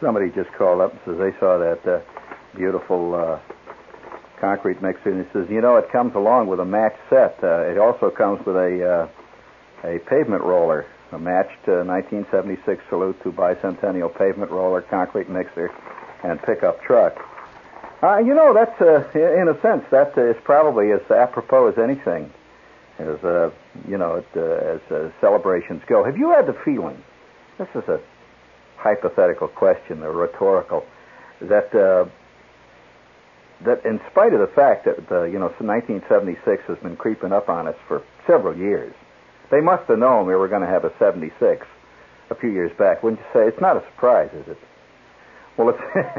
Somebody 0.00 0.30
just 0.30 0.52
called 0.52 0.80
up 0.80 0.92
and 0.92 1.00
says 1.04 1.18
they 1.18 1.38
saw 1.38 1.58
that 1.58 1.86
uh, 1.86 2.00
beautiful 2.54 3.14
uh, 3.14 3.38
concrete 4.38 4.82
mixer, 4.82 5.10
and 5.10 5.24
he 5.24 5.32
says, 5.32 5.48
you 5.48 5.60
know, 5.60 5.76
it 5.76 5.90
comes 5.90 6.14
along 6.14 6.48
with 6.48 6.60
a 6.60 6.64
match 6.64 6.96
set. 7.08 7.38
Uh, 7.42 7.60
it 7.60 7.78
also 7.78 8.10
comes 8.10 8.44
with 8.44 8.56
a 8.56 9.08
uh, 9.84 9.88
a 9.88 9.98
pavement 10.00 10.42
roller, 10.42 10.86
a 11.12 11.18
matched 11.18 11.68
uh, 11.68 11.84
1976 11.84 12.82
Salute 12.88 13.22
to 13.22 13.32
Bicentennial 13.32 14.14
pavement 14.16 14.50
roller, 14.50 14.82
concrete 14.82 15.28
mixer, 15.28 15.70
and 16.22 16.42
pickup 16.42 16.82
truck. 16.82 17.16
Uh, 18.02 18.18
you 18.18 18.34
know, 18.34 18.52
that's 18.52 18.80
uh, 18.80 19.08
in 19.14 19.48
a 19.48 19.58
sense 19.62 19.84
that 19.90 20.16
is 20.18 20.36
probably 20.44 20.92
as 20.92 21.00
apropos 21.10 21.68
as 21.68 21.78
anything 21.78 22.30
as 22.98 23.22
uh, 23.24 23.50
you 23.86 23.98
know, 23.98 24.16
it, 24.16 24.26
uh, 24.36 24.40
as 24.40 24.80
uh, 24.90 25.10
celebrations 25.20 25.82
go. 25.86 26.04
Have 26.04 26.16
you 26.16 26.30
had 26.30 26.46
the 26.46 26.54
feeling? 26.64 27.02
This 27.58 27.68
is 27.74 27.88
a 27.88 28.00
hypothetical 28.78 29.48
question, 29.48 30.02
a 30.02 30.10
rhetorical. 30.10 30.84
That 31.40 31.74
uh, 31.74 32.06
that 33.64 33.84
in 33.84 34.00
spite 34.10 34.32
of 34.32 34.40
the 34.40 34.46
fact 34.54 34.84
that 34.84 35.10
uh, 35.10 35.24
you 35.24 35.38
know 35.38 35.48
1976 35.58 36.62
has 36.66 36.78
been 36.78 36.96
creeping 36.96 37.32
up 37.32 37.48
on 37.48 37.66
us 37.68 37.76
for 37.88 38.02
several 38.26 38.56
years, 38.56 38.94
they 39.50 39.60
must 39.60 39.88
have 39.88 39.98
known 39.98 40.26
we 40.26 40.34
were 40.34 40.48
going 40.48 40.62
to 40.62 40.68
have 40.68 40.84
a 40.84 40.92
76 40.98 41.66
a 42.30 42.34
few 42.34 42.50
years 42.50 42.72
back. 42.78 43.02
Wouldn't 43.02 43.20
you 43.20 43.26
say? 43.32 43.46
It's 43.46 43.60
not 43.60 43.76
a 43.76 43.80
surprise, 43.92 44.30
is 44.34 44.48
it? 44.48 44.58
Well, 45.56 45.70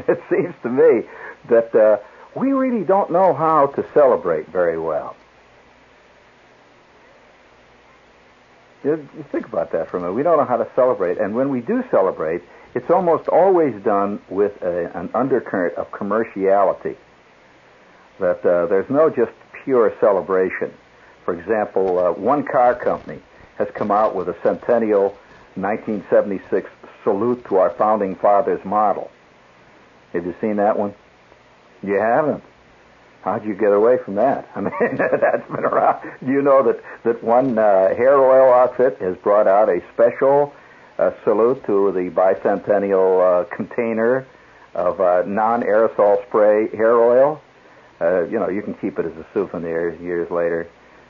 it 0.08 0.20
seems 0.30 0.54
to 0.62 0.68
me 0.68 1.08
that 1.48 1.74
uh, 1.74 1.98
we 2.34 2.52
really 2.52 2.84
don't 2.84 3.10
know 3.10 3.34
how 3.34 3.66
to 3.66 3.84
celebrate 3.94 4.48
very 4.48 4.78
well. 4.78 5.16
You, 8.30 8.66
you 8.66 8.67
think 8.82 9.46
about 9.46 9.72
that 9.72 9.90
for 9.90 9.96
a 9.96 10.00
minute. 10.00 10.14
We 10.14 10.22
don't 10.22 10.36
know 10.38 10.44
how 10.44 10.56
to 10.56 10.68
celebrate, 10.74 11.18
and 11.18 11.34
when 11.34 11.50
we 11.50 11.60
do 11.60 11.82
celebrate, 11.90 12.42
it's 12.74 12.90
almost 12.90 13.28
always 13.28 13.74
done 13.82 14.20
with 14.28 14.60
a, 14.62 14.90
an 14.98 15.10
undercurrent 15.14 15.76
of 15.76 15.90
commerciality. 15.90 16.96
That 18.20 18.44
uh, 18.44 18.66
there's 18.66 18.90
no 18.90 19.10
just 19.10 19.32
pure 19.64 19.92
celebration. 20.00 20.72
For 21.24 21.38
example, 21.38 21.98
uh, 21.98 22.12
one 22.12 22.44
car 22.44 22.74
company 22.74 23.20
has 23.56 23.68
come 23.74 23.90
out 23.90 24.14
with 24.14 24.28
a 24.28 24.36
centennial 24.42 25.16
1976 25.54 26.70
salute 27.02 27.44
to 27.46 27.56
our 27.56 27.70
founding 27.70 28.14
fathers 28.14 28.64
model. 28.64 29.10
Have 30.12 30.24
you 30.24 30.34
seen 30.40 30.56
that 30.56 30.78
one? 30.78 30.94
You 31.82 31.94
haven't. 31.94 32.42
How'd 33.22 33.44
you 33.44 33.54
get 33.54 33.72
away 33.72 33.98
from 34.04 34.14
that? 34.14 34.48
I 34.54 34.60
mean, 34.60 34.72
that's 34.96 35.50
been 35.50 35.64
around. 35.64 36.08
You 36.22 36.42
know 36.42 36.62
that 36.62 36.82
that 37.04 37.22
one 37.22 37.58
uh, 37.58 37.94
hair 37.94 38.16
oil 38.16 38.52
outfit 38.52 38.98
has 39.00 39.16
brought 39.16 39.46
out 39.46 39.68
a 39.68 39.82
special 39.92 40.54
uh, 40.98 41.12
salute 41.24 41.64
to 41.66 41.92
the 41.92 42.10
bicentennial 42.10 43.42
uh, 43.42 43.44
container 43.54 44.26
of 44.74 45.00
uh, 45.00 45.22
non-aerosol 45.26 46.26
spray 46.26 46.68
hair 46.76 46.96
oil? 46.96 47.40
Uh, 48.00 48.24
you 48.24 48.38
know, 48.38 48.48
you 48.48 48.62
can 48.62 48.74
keep 48.74 48.98
it 48.98 49.06
as 49.06 49.12
a 49.12 49.26
souvenir 49.34 49.94
years 49.96 50.30
later. 50.30 50.68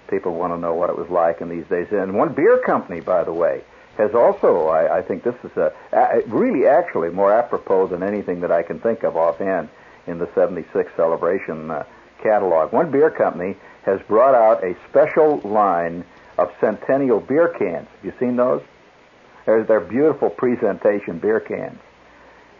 People 0.08 0.34
want 0.34 0.54
to 0.54 0.58
know 0.58 0.74
what 0.74 0.88
it 0.88 0.96
was 0.96 1.10
like 1.10 1.42
in 1.42 1.50
these 1.50 1.66
days. 1.66 1.86
And 1.90 2.14
one 2.14 2.32
beer 2.32 2.58
company, 2.64 3.00
by 3.00 3.24
the 3.24 3.32
way, 3.32 3.62
has 3.98 4.14
also, 4.14 4.68
I, 4.68 4.98
I 4.98 5.02
think 5.02 5.22
this 5.22 5.34
is 5.44 5.54
a, 5.56 5.72
a, 5.92 6.22
really 6.28 6.66
actually 6.66 7.10
more 7.10 7.32
apropos 7.32 7.88
than 7.88 8.02
anything 8.02 8.40
that 8.40 8.50
I 8.50 8.62
can 8.62 8.80
think 8.80 9.02
of 9.02 9.16
offhand 9.16 9.68
in 10.06 10.18
the 10.18 10.28
76 10.34 10.90
celebration 10.96 11.70
uh, 11.70 11.84
catalog. 12.22 12.72
One 12.72 12.90
beer 12.90 13.10
company 13.10 13.56
has 13.84 14.00
brought 14.08 14.34
out 14.34 14.64
a 14.64 14.76
special 14.88 15.40
line 15.44 16.04
of 16.36 16.52
centennial 16.60 17.20
beer 17.20 17.48
cans. 17.58 17.88
Have 17.96 18.04
you 18.04 18.12
seen 18.20 18.36
those? 18.36 18.62
They're, 19.46 19.64
they're 19.64 19.80
beautiful 19.80 20.30
presentation 20.30 21.18
beer 21.18 21.40
cans. 21.40 21.78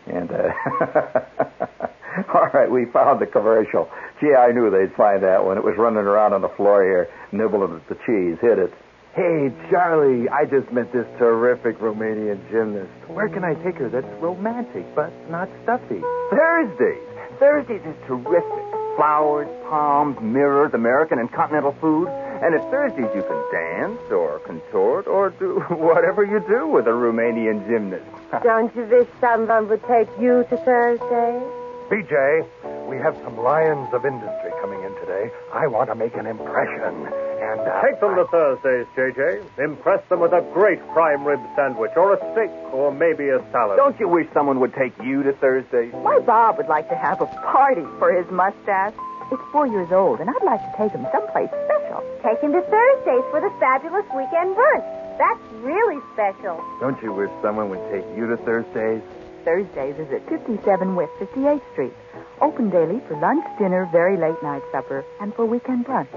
And, 0.07 0.31
uh, 0.33 0.53
all 2.35 2.49
right, 2.53 2.71
we 2.71 2.87
found 2.87 3.21
the 3.21 3.27
commercial. 3.27 3.91
Gee, 4.21 4.35
I 4.35 4.53
knew 4.53 4.71
they'd 4.71 4.95
find 4.95 5.23
that 5.23 5.45
one. 5.45 5.59
It 5.59 5.65
was 5.65 5.77
running 5.77 5.99
around 5.99 6.33
on 6.33 6.41
the 6.41 6.49
floor 6.49 6.83
here, 6.83 7.09
nibbling 7.31 7.77
at 7.77 7.89
the 7.89 7.95
cheese. 8.07 8.39
Hit 8.41 8.59
it. 8.59 8.73
Hey, 9.15 9.53
Charlie, 9.71 10.29
I 10.29 10.45
just 10.45 10.71
met 10.73 10.93
this 10.93 11.07
terrific 11.19 11.79
Romanian 11.79 12.39
gymnast. 12.51 12.91
Where 13.09 13.29
can 13.29 13.43
I 13.43 13.55
take 13.65 13.77
her 13.77 13.89
that's 13.89 14.07
romantic 14.23 14.87
but 14.95 15.13
not 15.29 15.49
stuffy? 15.65 16.01
Thursdays. 16.31 17.03
Thursdays 17.39 17.83
is 17.85 17.97
terrific. 18.07 18.78
Flowers, 18.99 19.47
palms, 19.71 20.19
mirrors, 20.21 20.75
American 20.75 21.21
and 21.21 21.31
continental 21.31 21.71
food. 21.81 22.09
And 22.43 22.53
at 22.53 22.61
Thursdays 22.69 23.07
you 23.15 23.23
can 23.23 23.39
dance 23.53 24.01
or 24.11 24.41
contort 24.41 25.07
or 25.07 25.31
do 25.31 25.61
whatever 25.71 26.25
you 26.25 26.41
do 26.49 26.67
with 26.67 26.89
a 26.89 26.91
Romanian 26.91 27.65
gymnast. 27.69 28.05
Don't 28.43 28.75
you 28.75 28.83
wish 28.91 29.07
someone 29.21 29.69
would 29.69 29.87
take 29.87 30.09
you 30.19 30.43
to 30.51 30.57
Thursday? 30.67 31.39
BJ, 31.87 32.89
we 32.91 32.97
have 32.97 33.15
some 33.23 33.39
lions 33.39 33.89
of 33.95 34.05
industry 34.05 34.51
coming 34.61 34.83
in 34.83 34.93
today. 34.97 35.31
I 35.55 35.69
want 35.69 35.91
to 35.91 35.95
make 35.95 36.17
an 36.17 36.27
impression. 36.27 37.07
And 37.39 37.61
uh, 37.61 37.83
Take 37.83 38.01
them 38.01 38.17
to 38.17 38.27
Thursdays, 38.27 38.87
JJ. 38.97 39.59
Impress 39.59 40.03
them 40.09 40.21
with 40.21 40.33
a 40.33 40.43
great 40.53 40.81
prime 40.91 41.25
rib 41.25 41.41
sandwich, 41.55 41.93
or 41.97 42.15
a 42.15 42.19
steak, 42.33 42.51
or 42.75 42.93
maybe 42.93 43.29
a 43.29 43.39
salad. 43.53 43.77
Don't 43.77 43.99
you 44.01 44.09
wish 44.09 44.27
someone 44.35 44.59
would 44.61 44.75
take 44.75 44.93
you 45.03 45.23
to 45.23 45.33
Thursdays? 45.35 45.93
My 46.03 46.19
Bob 46.19 46.57
would 46.59 46.69
like 46.69 46.89
to 46.89 46.97
have 46.97 47.21
a 47.21 47.27
party 47.27 47.87
for 47.99 48.13
his 48.13 48.29
mustache. 48.31 48.95
It's 49.31 49.43
four 49.53 49.67
years 49.67 49.93
old, 49.93 50.21
and 50.21 50.29
I'd 50.31 50.43
like 50.43 50.61
to 50.61 50.73
take 50.77 50.93
him 50.93 51.07
someplace 51.13 51.51
special. 51.65 52.03
Take 52.25 52.41
him 52.41 52.53
to 52.53 52.63
Thursdays 52.63 53.25
for 53.31 53.41
the 53.41 53.53
fabulous 53.61 54.07
weekend 54.17 54.57
brunch. 54.57 54.87
That's 55.19 55.53
really 55.63 56.01
special. 56.15 56.63
Don't 56.81 57.01
you 57.03 57.13
wish 57.13 57.31
someone 57.43 57.69
would 57.71 57.85
take 57.93 58.07
you 58.17 58.27
to 58.27 58.37
Thursdays? 58.39 59.03
Thursdays 59.45 59.97
is 59.99 60.11
at 60.13 60.29
57 60.29 60.97
West 60.97 61.13
58th 61.21 61.63
Street. 61.73 61.93
Open 62.41 62.71
daily 62.71 63.01
for 63.07 63.17
lunch, 63.21 63.45
dinner, 63.59 63.89
very 63.93 64.17
late 64.17 64.43
night 64.43 64.63
supper, 64.73 65.05
and 65.21 65.35
for 65.35 65.45
weekend 65.45 65.87
brunch. 65.87 66.09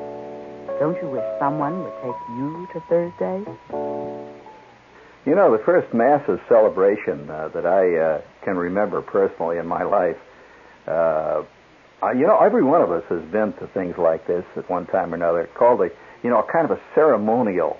Don't 0.79 1.01
you 1.01 1.09
wish 1.09 1.23
someone 1.39 1.83
would 1.83 1.93
take 2.01 2.21
you 2.37 2.67
to 2.73 2.79
Thursdays? 2.89 3.47
You 5.25 5.35
know, 5.35 5.55
the 5.55 5.63
first 5.63 5.93
massive 5.93 6.39
celebration 6.49 7.29
uh, 7.29 7.49
that 7.53 7.65
I 7.65 7.95
uh, 7.95 8.21
can 8.43 8.57
remember 8.57 9.01
personally 9.01 9.57
in 9.57 9.67
my 9.67 9.83
life, 9.83 10.17
uh, 10.87 11.43
you 12.15 12.25
know, 12.25 12.39
every 12.39 12.63
one 12.63 12.81
of 12.81 12.91
us 12.91 13.03
has 13.09 13.21
been 13.31 13.53
to 13.53 13.67
things 13.67 13.95
like 13.97 14.25
this 14.25 14.43
at 14.55 14.67
one 14.69 14.87
time 14.87 15.13
or 15.13 15.15
another, 15.15 15.47
called 15.53 15.81
a, 15.81 15.89
you 16.23 16.29
know, 16.29 16.39
a 16.39 16.51
kind 16.51 16.65
of 16.65 16.71
a 16.71 16.81
ceremonial 16.95 17.77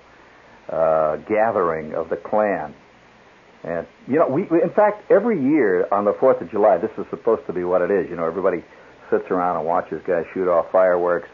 uh, 0.70 1.18
gathering 1.28 1.96
of 1.96 2.10
the 2.10 2.18
clan. 2.18 2.76
And, 3.64 3.88
you 4.08 4.18
know, 4.18 4.28
we, 4.28 4.44
we, 4.44 4.62
in 4.62 4.72
fact, 4.72 5.10
every 5.12 5.42
year 5.42 5.88
on 5.92 6.06
the 6.06 6.14
4th 6.14 6.42
of 6.42 6.52
July, 6.52 6.78
this 6.78 6.92
is 6.98 7.06
supposed 7.10 7.46
to 7.48 7.54
be 7.54 7.64
what 7.64 7.82
it 7.82 7.92
is. 7.92 8.10
You 8.10 8.16
know, 8.16 8.26
everybody 8.26 8.64
sits 9.10 9.26
around 9.30 9.58
and 9.58 9.66
watches 9.66 10.02
guys 10.06 10.26
shoot 10.34 10.48
off 10.48 10.72
fireworks, 10.72 11.30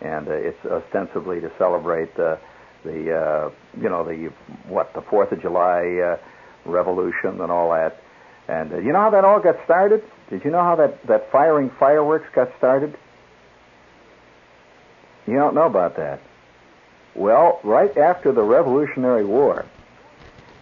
and 0.00 0.28
uh, 0.28 0.32
it's 0.32 0.64
ostensibly 0.64 1.40
to 1.40 1.50
celebrate 1.58 2.18
uh, 2.18 2.36
the, 2.84 3.14
uh, 3.14 3.50
you 3.80 3.88
know, 3.88 4.04
the, 4.04 4.32
what, 4.66 4.92
the 4.94 5.02
4th 5.02 5.32
of 5.32 5.40
July 5.40 5.82
uh, 5.98 6.18
revolution 6.64 7.40
and 7.40 7.50
all 7.50 7.72
that. 7.72 8.02
And 8.48 8.72
uh, 8.72 8.78
you 8.78 8.92
know 8.92 9.00
how 9.00 9.10
that 9.10 9.24
all 9.24 9.40
got 9.40 9.62
started? 9.64 10.02
Did 10.28 10.44
you 10.44 10.50
know 10.50 10.62
how 10.62 10.76
that, 10.76 11.06
that 11.06 11.30
firing 11.30 11.70
fireworks 11.78 12.28
got 12.34 12.50
started? 12.58 12.96
You 15.26 15.34
don't 15.34 15.54
know 15.54 15.66
about 15.66 15.96
that. 15.96 16.20
Well, 17.14 17.60
right 17.62 17.96
after 17.96 18.32
the 18.32 18.42
Revolutionary 18.42 19.24
War, 19.24 19.66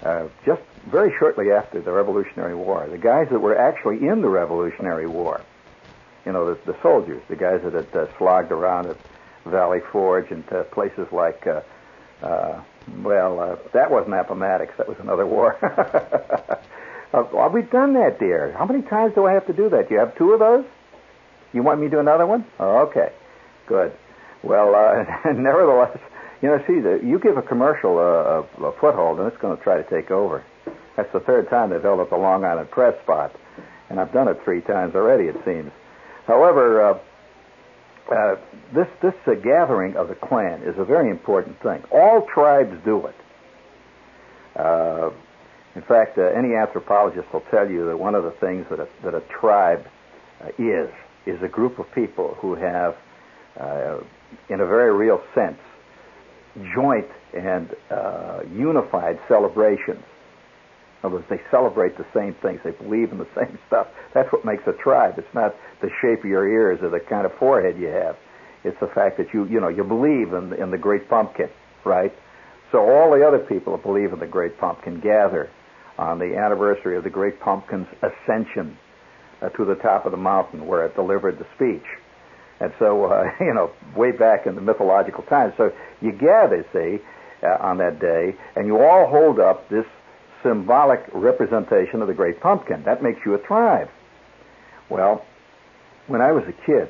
uh, 0.03 0.29
just 0.45 0.63
very 0.87 1.15
shortly 1.19 1.51
after 1.51 1.81
the 1.81 1.93
Revolutionary 1.93 2.55
War, 2.55 2.87
the 2.89 2.99
guys 2.99 3.29
that 3.31 3.39
were 3.39 3.57
actually 3.57 4.07
in 4.07 4.23
the 4.23 4.29
Revolutionary 4.29 5.07
War 5.07 5.43
You 6.25 6.33
know, 6.33 6.55
the, 6.55 6.73
the 6.73 6.77
soldiers, 6.83 7.23
the 7.29 7.37
guys 7.37 7.61
that 7.63 7.73
had 7.73 7.95
uh, 7.97 8.07
slogged 8.19 8.53
around 8.53 8.87
at 8.87 8.97
Valley 9.47 9.81
Forge 9.93 10.31
and 10.31 10.45
uh, 10.53 10.65
places 10.65 11.07
like, 11.13 11.47
uh, 11.47 11.61
uh, 12.25 12.63
well, 13.03 13.41
uh, 13.41 13.57
that 13.73 13.91
wasn't 13.91 14.15
Appomattox. 14.15 14.73
That 14.79 14.89
was 14.89 14.99
another 15.01 15.27
war. 15.27 15.57
uh, 17.13 17.49
we've 17.53 17.71
done 17.71 17.95
that, 17.95 18.19
dear. 18.19 18.55
How 18.57 18.67
many 18.67 18.83
times 18.83 19.15
do 19.15 19.27
I 19.27 19.33
have 19.33 19.47
to 19.47 19.53
do 19.53 19.69
that? 19.71 19.91
You 19.91 19.99
have 19.99 20.17
two 20.17 20.33
of 20.33 20.41
those? 20.41 20.65
You 21.53 21.63
want 21.63 21.81
me 21.81 21.87
to 21.87 21.91
do 21.91 22.01
another 22.01 22.27
one? 22.27 22.45
Oh, 22.59 22.89
okay. 22.89 23.13
Good. 23.67 23.93
Well, 24.43 24.75
uh, 24.75 25.33
nevertheless, 25.33 25.99
you 26.43 26.49
know, 26.49 26.59
see, 26.67 26.81
the, 26.81 27.01
you 27.03 27.19
give 27.19 27.37
a 27.37 27.43
commercial 27.43 27.99
a, 27.99 28.41
a, 28.41 28.65
a 28.65 28.73
foothold, 28.81 29.19
and 29.19 29.29
it's 29.29 29.41
going 29.41 29.57
to 29.57 29.63
try 29.63 29.81
to 29.81 29.89
take 29.89 30.11
over. 30.11 30.45
That's 30.97 31.13
the 31.13 31.21
third 31.21 31.49
time 31.49 31.71
they've 31.71 31.83
held 31.83 32.01
up 32.01 32.11
the 32.11 32.17
Long 32.17 32.45
Island 32.45 32.71
press 32.71 33.01
spot, 33.03 33.35
and 33.89 34.01
I've 34.01 34.13
done 34.13 34.29
it 34.29 34.41
three 34.45 34.61
times 34.61 34.95
already, 34.95 35.25
it 35.25 35.37
seems. 35.45 35.71
However, 36.27 36.83
uh, 36.83 36.99
uh, 38.11 38.37
this 38.75 38.89
this 39.03 39.15
uh, 39.27 39.35
gathering 39.35 39.97
of 39.97 40.09
the 40.09 40.15
clan 40.15 40.63
is 40.63 40.79
a 40.79 40.85
very 40.85 41.11
important 41.11 41.61
thing. 41.63 41.83
All 41.91 42.23
tribes 42.23 42.77
do 42.85 43.07
it. 43.07 43.15
Uh, 44.57 45.11
in 45.75 45.83
fact, 45.83 46.19
uh, 46.19 46.23
any 46.23 46.55
anthropologist 46.55 47.33
will 47.33 47.45
tell 47.51 47.71
you 47.71 47.87
that 47.87 47.99
one 47.99 48.15
of 48.15 48.25
the 48.25 48.31
things 48.33 48.67
that 48.71 48.81
a, 48.81 48.89
that 49.05 49.15
a 49.15 49.21
tribe 49.29 49.87
uh, 50.41 50.49
is 50.59 50.91
is 51.27 51.43
a 51.43 51.49
group 51.49 51.79
of 51.79 51.87
people 51.93 52.35
who 52.41 52.55
have, 52.55 52.97
in 54.49 54.61
a 54.61 54.67
very 54.67 54.95
real 54.95 55.23
sense, 55.35 55.59
joint 56.75 57.09
and 57.35 57.75
unified 58.51 59.19
celebrations. 59.29 60.03
In 61.03 61.07
other 61.07 61.17
words, 61.17 61.27
they 61.31 61.41
celebrate 61.51 61.97
the 61.97 62.07
same 62.13 62.35
things. 62.43 62.61
They 62.65 62.73
believe 62.73 63.13
in 63.13 63.19
the 63.19 63.29
same 63.37 63.59
stuff. 63.69 63.87
That's 64.15 64.33
what 64.33 64.45
makes 64.45 64.67
a 64.67 64.73
tribe. 64.73 65.15
It's 65.19 65.35
not 65.35 65.55
the 65.81 65.91
shape 66.01 66.21
of 66.21 66.25
your 66.25 66.49
ears 66.49 66.81
or 66.83 66.91
the 66.91 67.01
kind 67.01 67.25
of 67.25 67.33
forehead 67.39 67.79
you 67.79 67.87
have. 67.87 68.17
It's 68.65 68.79
the 68.81 68.89
fact 68.89 69.17
that 69.19 69.33
you, 69.33 69.47
you 69.47 69.61
know, 69.61 69.69
you 69.69 69.85
believe 69.85 70.33
in 70.33 70.51
the, 70.51 70.61
in 70.61 70.71
the 70.73 70.79
great 70.79 71.09
pumpkin, 71.09 71.49
right? 71.85 72.13
So 72.73 72.79
all 72.79 73.13
the 73.17 73.27
other 73.27 73.39
people 73.39 73.77
that 73.77 73.83
believe 73.83 74.13
in 74.13 74.19
the 74.19 74.27
great 74.27 74.59
pumpkin 74.59 75.01
gather 75.01 75.49
on 75.99 76.19
the 76.19 76.37
anniversary 76.37 76.97
of 76.97 77.05
the 77.05 77.11
great 77.11 77.41
pumpkin's 77.41 77.87
ascension 78.03 78.77
uh, 79.41 79.49
to 79.51 79.65
the 79.65 79.77
top 79.77 80.05
of 80.05 80.13
the 80.13 80.19
mountain 80.19 80.67
where 80.67 80.85
it 80.85 80.95
delivered 80.97 81.39
the 81.39 81.47
speech. 81.55 81.87
And 82.61 82.73
so, 82.79 83.05
uh, 83.05 83.25
you 83.41 83.55
know, 83.55 83.71
way 83.97 84.11
back 84.11 84.47
in 84.47 84.57
the 84.57 84.61
mythological 84.61 85.23
times. 85.25 85.55
So 85.57 85.73
you 86.01 86.13
gather, 86.13 86.67
see, 86.73 86.99
uh, 87.43 87.57
on 87.61 87.79
that 87.79 88.01
day, 88.01 88.35
and 88.57 88.67
you 88.67 88.81
all 88.81 89.07
hold 89.07 89.39
up 89.39 89.69
this 89.69 89.87
symbolic 90.43 91.05
representation 91.13 92.03
of 92.03 92.09
the 92.09 92.15
great 92.15 92.41
pumpkin. 92.41 92.83
That 92.85 93.03
makes 93.03 93.25
you 93.25 93.35
a 93.35 93.39
tribe. 93.39 93.91
Well, 94.89 95.25
when 96.07 96.21
I 96.21 96.33
was 96.33 96.45
a 96.49 96.53
kid, 96.53 96.89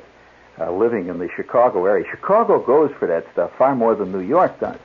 uh, 0.60 0.72
living 0.72 1.08
in 1.08 1.18
the 1.18 1.28
Chicago 1.36 1.84
area, 1.86 2.04
Chicago 2.10 2.60
goes 2.64 2.90
for 2.98 3.06
that 3.08 3.26
stuff 3.32 3.52
far 3.56 3.74
more 3.74 3.94
than 3.94 4.12
New 4.12 4.20
York 4.20 4.58
does. 4.60 4.78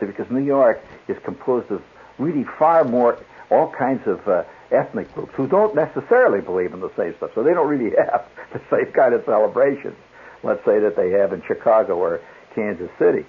See, 0.00 0.06
because 0.06 0.30
New 0.30 0.44
York 0.44 0.80
is 1.08 1.16
composed 1.24 1.70
of 1.70 1.82
really 2.18 2.44
far 2.58 2.84
more, 2.84 3.18
all 3.50 3.70
kinds 3.70 4.06
of 4.06 4.26
uh, 4.28 4.44
ethnic 4.70 5.12
groups 5.14 5.32
who 5.34 5.46
don't 5.46 5.74
necessarily 5.74 6.40
believe 6.40 6.72
in 6.72 6.80
the 6.80 6.92
same 6.96 7.14
stuff. 7.16 7.30
So 7.34 7.42
they 7.42 7.54
don't 7.54 7.68
really 7.68 7.94
have 7.96 8.26
the 8.52 8.60
same 8.70 8.92
kind 8.92 9.14
of 9.14 9.24
celebrations, 9.24 9.96
let's 10.42 10.64
say, 10.64 10.78
that 10.80 10.96
they 10.96 11.10
have 11.10 11.32
in 11.32 11.42
Chicago 11.46 11.96
or 11.96 12.20
Kansas 12.54 12.90
City. 12.98 13.24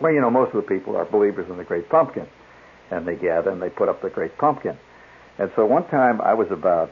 Well, 0.00 0.12
you 0.12 0.20
know, 0.20 0.30
most 0.30 0.54
of 0.54 0.62
the 0.62 0.68
people 0.68 0.96
are 0.96 1.04
believers 1.04 1.48
in 1.50 1.56
the 1.56 1.64
Great 1.64 1.88
Pumpkin, 1.88 2.26
and 2.90 3.06
they 3.06 3.16
gather 3.16 3.50
and 3.50 3.60
they 3.60 3.70
put 3.70 3.88
up 3.88 4.02
the 4.02 4.10
Great 4.10 4.36
Pumpkin. 4.38 4.78
And 5.38 5.50
so 5.56 5.66
one 5.66 5.86
time 5.88 6.20
I 6.20 6.34
was 6.34 6.50
about, 6.50 6.90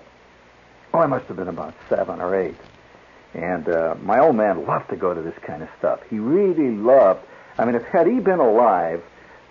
oh, 0.93 0.99
I 0.99 1.07
must 1.07 1.27
have 1.27 1.37
been 1.37 1.49
about 1.49 1.75
seven 1.89 2.21
or 2.21 2.35
eight. 2.39 2.57
And 3.33 3.69
uh, 3.69 3.97
my 4.01 4.21
old 4.21 4.37
man 4.37 4.67
loved 4.67 4.91
to 4.91 4.97
go 4.97 5.13
to 5.13 5.23
this 5.23 5.35
kind 5.47 5.63
of 5.63 5.69
stuff. 5.79 6.01
He 6.09 6.19
really 6.19 6.71
loved, 6.77 7.21
I 7.59 7.65
mean, 7.65 7.75
if 7.75 7.83
had 7.85 8.07
he 8.07 8.21
been 8.21 8.39
alive 8.39 9.03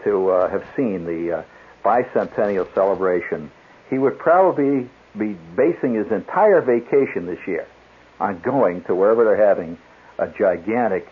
to 0.04 0.30
uh, 0.30 0.50
have 0.50 0.66
seen 0.76 1.06
the 1.06 1.40
uh, 1.40 1.44
bicentennial 1.84 2.74
celebration, 2.74 3.52
he 3.90 3.98
would 3.98 4.18
probably 4.20 4.90
be 5.18 5.38
basing 5.56 5.96
his 5.96 6.12
entire 6.12 6.62
vacation 6.62 7.26
this 7.26 7.40
year 7.46 7.68
on 8.20 8.40
going 8.40 8.84
to 8.86 8.96
wherever 8.96 9.24
they're 9.24 9.48
having 9.48 9.78
a 10.18 10.28
gigantic 10.28 11.08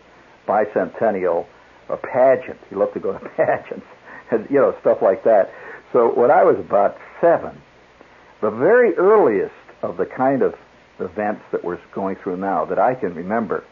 bicentennial 0.48 1.46
a 1.90 1.98
pageant. 1.98 2.60
He 2.70 2.76
loved 2.76 2.94
to 2.94 3.00
go 3.00 3.14
to 3.14 3.30
pageants, 3.38 3.86
you 4.32 4.60
know 4.60 4.76
stuff 4.82 5.02
like 5.02 5.24
that. 5.24 5.52
So 5.94 6.14
when 6.14 6.32
I 6.32 6.44
was 6.44 6.58
about 6.58 6.98
seven, 7.20 7.62
the 8.42 8.50
very 8.50 8.96
earliest 8.96 9.54
of 9.82 9.98
the 9.98 10.06
kind 10.06 10.42
of 10.42 10.56
events 11.00 11.42
that 11.52 11.64
we're 11.64 11.80
going 11.94 12.16
through 12.18 12.38
now 12.38 12.66
that 12.66 12.80
I 12.80 12.96
can 12.96 13.14
remember 13.14 13.64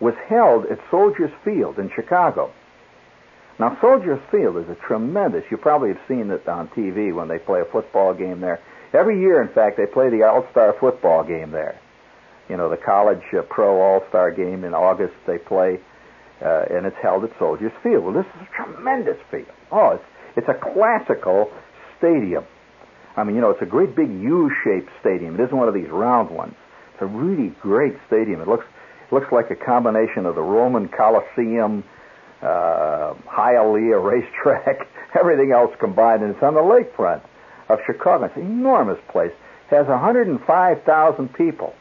was 0.00 0.14
held 0.28 0.66
at 0.66 0.78
Soldiers 0.90 1.30
Field 1.44 1.78
in 1.78 1.90
Chicago. 1.94 2.52
Now, 3.58 3.76
Soldiers 3.80 4.20
Field 4.30 4.56
is 4.56 4.68
a 4.68 4.76
tremendous, 4.76 5.42
you 5.50 5.56
probably 5.56 5.88
have 5.88 6.00
seen 6.06 6.30
it 6.30 6.46
on 6.46 6.68
TV 6.68 7.12
when 7.12 7.26
they 7.26 7.38
play 7.38 7.60
a 7.60 7.64
football 7.64 8.14
game 8.14 8.40
there. 8.40 8.60
Every 8.92 9.20
year, 9.20 9.42
in 9.42 9.48
fact, 9.48 9.76
they 9.76 9.86
play 9.86 10.10
the 10.10 10.22
All-Star 10.22 10.76
football 10.78 11.24
game 11.24 11.50
there. 11.50 11.78
You 12.48 12.56
know, 12.56 12.70
the 12.70 12.76
college 12.76 13.22
uh, 13.36 13.42
pro 13.42 13.80
All-Star 13.80 14.30
game 14.30 14.64
in 14.64 14.74
August, 14.74 15.14
they 15.26 15.38
play, 15.38 15.80
uh, 16.42 16.64
and 16.70 16.86
it's 16.86 16.96
held 17.02 17.24
at 17.24 17.30
Soldiers 17.38 17.72
Field. 17.82 18.04
Well, 18.04 18.14
this 18.14 18.26
is 18.26 18.42
a 18.42 18.50
tremendous 18.54 19.18
field. 19.30 19.50
Oh, 19.72 19.90
it's, 19.90 20.04
it's 20.36 20.48
a 20.48 20.54
classical 20.54 21.50
stadium. 21.98 22.44
I 23.16 23.24
mean, 23.24 23.34
you 23.34 23.42
know, 23.42 23.50
it's 23.50 23.62
a 23.62 23.66
great 23.66 23.96
big 23.96 24.08
U-shaped 24.08 24.90
stadium. 25.00 25.34
It 25.34 25.42
isn't 25.44 25.56
one 25.56 25.68
of 25.68 25.74
these 25.74 25.88
round 25.90 26.30
ones. 26.30 26.54
It's 26.92 27.02
a 27.02 27.06
really 27.06 27.54
great 27.60 27.94
stadium. 28.06 28.40
It 28.40 28.48
looks, 28.48 28.66
it 29.10 29.12
looks 29.12 29.32
like 29.32 29.50
a 29.50 29.56
combination 29.56 30.26
of 30.26 30.36
the 30.36 30.42
Roman 30.42 30.88
Colosseum, 30.88 31.82
uh, 32.42 33.14
Hialeah 33.26 33.98
racetrack, 33.98 34.88
everything 35.18 35.50
else 35.52 35.74
combined, 35.80 36.22
and 36.22 36.34
it's 36.34 36.42
on 36.42 36.54
the 36.54 36.60
lakefront 36.60 37.22
of 37.68 37.80
Chicago. 37.86 38.26
It's 38.26 38.36
an 38.36 38.42
enormous 38.42 38.98
place. 39.10 39.32
It 39.70 39.74
has 39.74 39.86
105,000 39.86 41.34
people 41.34 41.74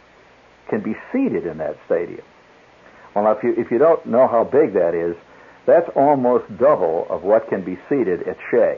can 0.69 0.81
be 0.81 0.95
seated 1.13 1.45
in 1.45 1.59
that 1.59 1.77
stadium. 1.85 2.25
Well, 3.17 3.35
if 3.35 3.43
you 3.43 3.55
if 3.57 3.71
you 3.71 3.79
don't 3.79 4.05
know 4.05 4.27
how 4.27 4.43
big 4.43 4.73
that 4.73 4.93
is, 4.93 5.15
that's 5.65 5.89
almost 5.95 6.45
double 6.59 7.07
of 7.09 7.23
what 7.23 7.49
can 7.49 7.63
be 7.63 7.79
seated 7.89 8.27
at 8.27 8.37
Shea. 8.51 8.77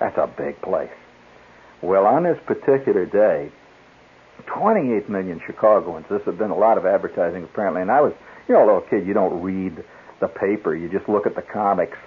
That's 0.00 0.18
a 0.18 0.26
big 0.26 0.60
place. 0.62 0.90
Well, 1.80 2.06
on 2.06 2.24
this 2.24 2.38
particular 2.44 3.06
day, 3.06 3.52
28 4.46 5.08
million 5.08 5.40
Chicagoans. 5.46 6.06
This 6.10 6.22
had 6.24 6.38
been 6.38 6.50
a 6.50 6.56
lot 6.56 6.76
of 6.76 6.84
advertising 6.86 7.44
apparently, 7.44 7.82
and 7.82 7.90
I 7.90 8.00
was, 8.00 8.12
you 8.48 8.54
know, 8.54 8.64
a 8.64 8.66
little 8.66 8.80
kid. 8.80 9.06
You 9.06 9.14
don't 9.14 9.40
read 9.42 9.84
the 10.18 10.26
paper. 10.26 10.74
You 10.74 10.88
just 10.88 11.08
look 11.08 11.24
at 11.24 11.36
the 11.36 11.42
comics. 11.42 11.98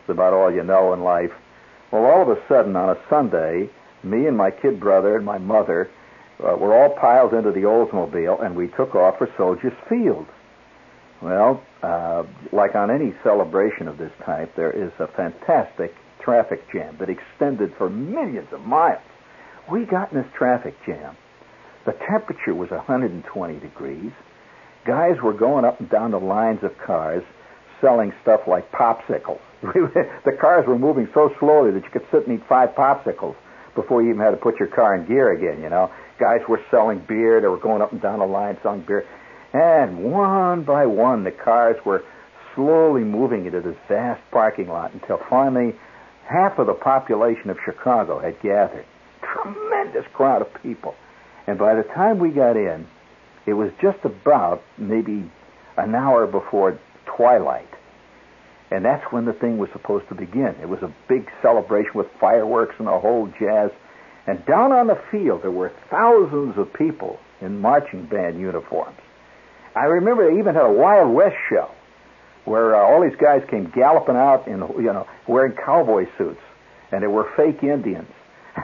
It's 0.00 0.08
about 0.08 0.32
all 0.32 0.50
you 0.50 0.64
know 0.64 0.94
in 0.94 1.02
life. 1.02 1.32
Well, 1.92 2.06
all 2.06 2.22
of 2.22 2.28
a 2.30 2.40
sudden 2.48 2.74
on 2.74 2.96
a 2.96 2.98
Sunday, 3.10 3.68
me 4.02 4.26
and 4.26 4.36
my 4.36 4.50
kid 4.50 4.80
brother 4.80 5.16
and 5.16 5.26
my 5.26 5.36
mother 5.36 5.90
uh, 6.38 6.56
were 6.56 6.74
all 6.74 6.96
piled 6.96 7.34
into 7.34 7.52
the 7.52 7.64
Oldsmobile, 7.64 8.42
and 8.42 8.56
we 8.56 8.68
took 8.68 8.94
off 8.94 9.18
for 9.18 9.28
Soldiers 9.36 9.74
Field. 9.86 10.26
Well, 11.22 11.62
uh, 11.82 12.24
like 12.52 12.74
on 12.74 12.90
any 12.90 13.14
celebration 13.22 13.88
of 13.88 13.98
this 13.98 14.12
type, 14.24 14.56
there 14.56 14.72
is 14.72 14.90
a 14.98 15.06
fantastic 15.08 15.94
traffic 16.22 16.60
jam 16.72 16.96
that 16.98 17.08
extended 17.08 17.72
for 17.76 17.90
millions 17.90 18.48
of 18.52 18.60
miles. 18.62 19.02
We 19.70 19.84
got 19.84 20.12
in 20.12 20.18
this 20.18 20.30
traffic 20.36 20.74
jam. 20.86 21.16
The 21.84 21.92
temperature 22.08 22.54
was 22.54 22.70
120 22.70 23.60
degrees. 23.60 24.12
Guys 24.86 25.16
were 25.22 25.32
going 25.32 25.64
up 25.64 25.80
and 25.80 25.90
down 25.90 26.10
the 26.12 26.18
lines 26.18 26.60
of 26.62 26.72
cars 26.78 27.22
selling 27.80 28.12
stuff 28.22 28.40
like 28.46 28.70
popsicles. 28.72 29.40
the 29.62 30.36
cars 30.40 30.64
were 30.66 30.78
moving 30.78 31.08
so 31.14 31.30
slowly 31.38 31.70
that 31.72 31.84
you 31.84 31.90
could 31.90 32.06
sit 32.10 32.26
and 32.26 32.38
eat 32.38 32.46
five 32.48 32.70
popsicles 32.70 33.36
before 33.74 34.02
you 34.02 34.10
even 34.10 34.20
had 34.20 34.30
to 34.30 34.36
put 34.36 34.58
your 34.58 34.68
car 34.68 34.94
in 34.94 35.06
gear 35.06 35.32
again, 35.32 35.62
you 35.62 35.68
know. 35.68 35.90
Guys 36.18 36.40
were 36.48 36.60
selling 36.70 37.02
beer. 37.08 37.40
They 37.40 37.48
were 37.48 37.60
going 37.60 37.82
up 37.82 37.92
and 37.92 38.00
down 38.00 38.18
the 38.18 38.26
line 38.26 38.58
selling 38.62 38.84
beer. 38.86 39.06
And 39.52 40.04
one 40.12 40.62
by 40.62 40.86
one, 40.86 41.24
the 41.24 41.32
cars 41.32 41.76
were 41.84 42.04
slowly 42.54 43.02
moving 43.02 43.46
into 43.46 43.60
this 43.60 43.76
vast 43.88 44.22
parking 44.30 44.68
lot 44.68 44.92
until 44.92 45.20
finally 45.28 45.74
half 46.24 46.58
of 46.58 46.66
the 46.66 46.74
population 46.74 47.50
of 47.50 47.58
Chicago 47.64 48.20
had 48.20 48.40
gathered. 48.40 48.84
Tremendous 49.22 50.06
crowd 50.12 50.42
of 50.42 50.62
people. 50.62 50.94
And 51.46 51.58
by 51.58 51.74
the 51.74 51.82
time 51.82 52.18
we 52.18 52.30
got 52.30 52.56
in, 52.56 52.86
it 53.46 53.54
was 53.54 53.72
just 53.80 53.98
about 54.04 54.62
maybe 54.78 55.28
an 55.76 55.94
hour 55.94 56.26
before 56.26 56.78
twilight. 57.06 57.68
And 58.70 58.84
that's 58.84 59.04
when 59.12 59.24
the 59.24 59.32
thing 59.32 59.58
was 59.58 59.70
supposed 59.72 60.08
to 60.08 60.14
begin. 60.14 60.54
It 60.62 60.68
was 60.68 60.82
a 60.82 60.94
big 61.08 61.28
celebration 61.42 61.92
with 61.94 62.06
fireworks 62.20 62.76
and 62.78 62.86
a 62.86 63.00
whole 63.00 63.26
jazz. 63.38 63.70
And 64.26 64.44
down 64.46 64.70
on 64.70 64.86
the 64.86 65.00
field, 65.10 65.42
there 65.42 65.50
were 65.50 65.72
thousands 65.90 66.56
of 66.56 66.72
people 66.72 67.18
in 67.40 67.60
marching 67.60 68.06
band 68.06 68.38
uniforms. 68.38 68.98
I 69.74 69.84
remember 69.84 70.30
they 70.30 70.38
even 70.38 70.54
had 70.54 70.64
a 70.64 70.72
Wild 70.72 71.14
West 71.14 71.36
show 71.48 71.70
where 72.44 72.74
uh, 72.74 72.80
all 72.80 73.02
these 73.02 73.18
guys 73.20 73.42
came 73.50 73.70
galloping 73.74 74.16
out 74.16 74.46
in, 74.46 74.58
you 74.82 74.92
know, 74.92 75.06
wearing 75.28 75.52
cowboy 75.52 76.06
suits, 76.18 76.40
and 76.90 77.02
they 77.02 77.06
were 77.06 77.30
fake 77.36 77.62
Indians. 77.62 78.10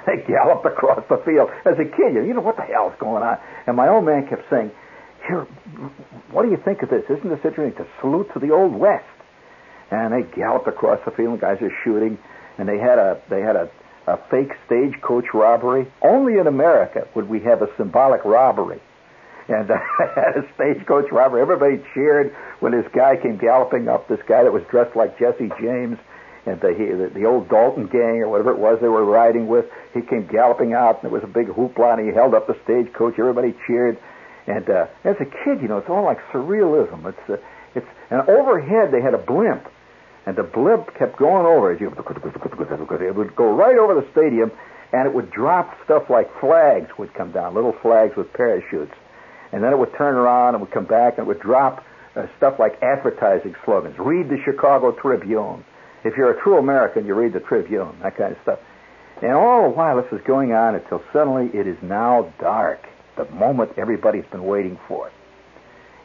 They 0.04 0.18
galloped 0.26 0.66
across 0.66 1.02
the 1.08 1.22
field. 1.24 1.48
As 1.64 1.78
a 1.78 1.84
kid, 1.84 2.14
you 2.14 2.34
know, 2.34 2.40
what 2.40 2.56
the 2.56 2.62
hell's 2.62 2.92
going 2.98 3.22
on? 3.22 3.38
And 3.66 3.76
my 3.76 3.88
old 3.88 4.04
man 4.04 4.26
kept 4.28 4.42
saying, 4.50 4.70
here, 5.26 5.46
what 6.30 6.42
do 6.42 6.50
you 6.50 6.58
think 6.64 6.82
of 6.82 6.90
this? 6.90 7.02
Isn't 7.08 7.28
this 7.30 7.40
interesting 7.44 7.72
to 7.84 7.86
salute 8.00 8.28
to 8.34 8.40
the 8.40 8.50
old 8.50 8.74
West? 8.74 9.04
And 9.90 10.12
they 10.12 10.22
galloped 10.36 10.66
across 10.66 11.00
the 11.04 11.12
field, 11.12 11.32
and 11.32 11.40
guys 11.40 11.58
are 11.62 11.72
shooting, 11.84 12.18
and 12.58 12.68
they 12.68 12.78
had 12.78 12.98
a 12.98 13.20
they 13.30 13.40
had 13.40 13.56
a, 13.56 13.70
a 14.06 14.18
fake 14.30 14.52
stagecoach 14.66 15.26
robbery. 15.32 15.90
Only 16.02 16.38
in 16.38 16.46
America 16.46 17.06
would 17.14 17.28
we 17.28 17.40
have 17.40 17.62
a 17.62 17.68
symbolic 17.76 18.24
robbery. 18.24 18.80
And 19.48 19.70
uh, 19.70 19.78
had 20.14 20.36
a 20.36 20.44
stagecoach 20.54 21.10
robbery. 21.12 21.40
Everybody 21.40 21.82
cheered 21.94 22.34
when 22.60 22.72
this 22.72 22.86
guy 22.92 23.16
came 23.16 23.36
galloping 23.36 23.88
up. 23.88 24.08
This 24.08 24.20
guy 24.26 24.42
that 24.42 24.52
was 24.52 24.62
dressed 24.70 24.96
like 24.96 25.18
Jesse 25.18 25.50
James, 25.60 25.98
and 26.46 26.60
the, 26.60 26.74
he, 26.74 26.86
the 26.86 27.10
the 27.14 27.24
old 27.26 27.48
Dalton 27.48 27.86
gang 27.86 28.22
or 28.22 28.28
whatever 28.28 28.50
it 28.50 28.58
was 28.58 28.80
they 28.80 28.88
were 28.88 29.04
riding 29.04 29.46
with. 29.46 29.66
He 29.94 30.02
came 30.02 30.26
galloping 30.26 30.74
out, 30.74 30.96
and 30.96 31.04
there 31.04 31.10
was 31.10 31.22
a 31.22 31.32
big 31.32 31.46
hoopla, 31.46 31.98
and 31.98 32.08
he 32.08 32.12
held 32.14 32.34
up 32.34 32.46
the 32.46 32.56
stagecoach. 32.64 33.18
Everybody 33.18 33.54
cheered. 33.66 33.98
And 34.46 34.68
uh, 34.70 34.86
as 35.04 35.16
a 35.20 35.24
kid, 35.24 35.60
you 35.60 35.68
know, 35.68 35.78
it's 35.78 35.88
all 35.88 36.04
like 36.04 36.18
surrealism. 36.32 37.06
It's 37.06 37.30
uh, 37.30 37.36
it's 37.74 37.86
and 38.10 38.22
overhead 38.28 38.90
they 38.92 39.00
had 39.00 39.14
a 39.14 39.18
blimp, 39.18 39.68
and 40.24 40.36
the 40.36 40.44
blimp 40.44 40.94
kept 40.94 41.16
going 41.16 41.46
over 41.46 41.72
it. 41.72 41.82
It 41.82 43.14
would 43.16 43.36
go 43.36 43.52
right 43.54 43.78
over 43.78 43.94
the 43.94 44.06
stadium, 44.12 44.50
and 44.92 45.06
it 45.06 45.14
would 45.14 45.30
drop 45.30 45.76
stuff 45.84 46.08
like 46.10 46.30
flags 46.40 46.90
would 46.98 47.12
come 47.14 47.32
down, 47.32 47.54
little 47.54 47.74
flags 47.82 48.16
with 48.16 48.32
parachutes, 48.32 48.94
and 49.56 49.64
then 49.64 49.72
it 49.72 49.78
would 49.78 49.94
turn 49.96 50.16
around 50.16 50.54
and 50.54 50.60
would 50.60 50.70
come 50.70 50.84
back 50.84 51.16
and 51.16 51.26
it 51.26 51.28
would 51.28 51.40
drop 51.40 51.82
uh, 52.14 52.26
stuff 52.36 52.58
like 52.58 52.76
advertising 52.82 53.54
slogans. 53.64 53.98
Read 53.98 54.28
the 54.28 54.36
Chicago 54.44 54.92
Tribune. 54.92 55.64
If 56.04 56.14
you're 56.14 56.30
a 56.38 56.42
true 56.42 56.58
American, 56.58 57.06
you 57.06 57.14
read 57.14 57.32
the 57.32 57.40
Tribune, 57.40 57.96
that 58.02 58.18
kind 58.18 58.32
of 58.32 58.38
stuff. 58.42 58.58
And 59.22 59.32
all 59.32 59.62
the 59.62 59.74
while 59.74 59.96
this 59.96 60.12
was 60.12 60.20
going 60.26 60.52
on 60.52 60.74
until 60.74 61.02
suddenly 61.10 61.48
it 61.58 61.66
is 61.66 61.78
now 61.80 62.30
dark 62.38 62.84
the 63.16 63.24
moment 63.30 63.72
everybody's 63.78 64.26
been 64.30 64.44
waiting 64.44 64.78
for. 64.86 65.10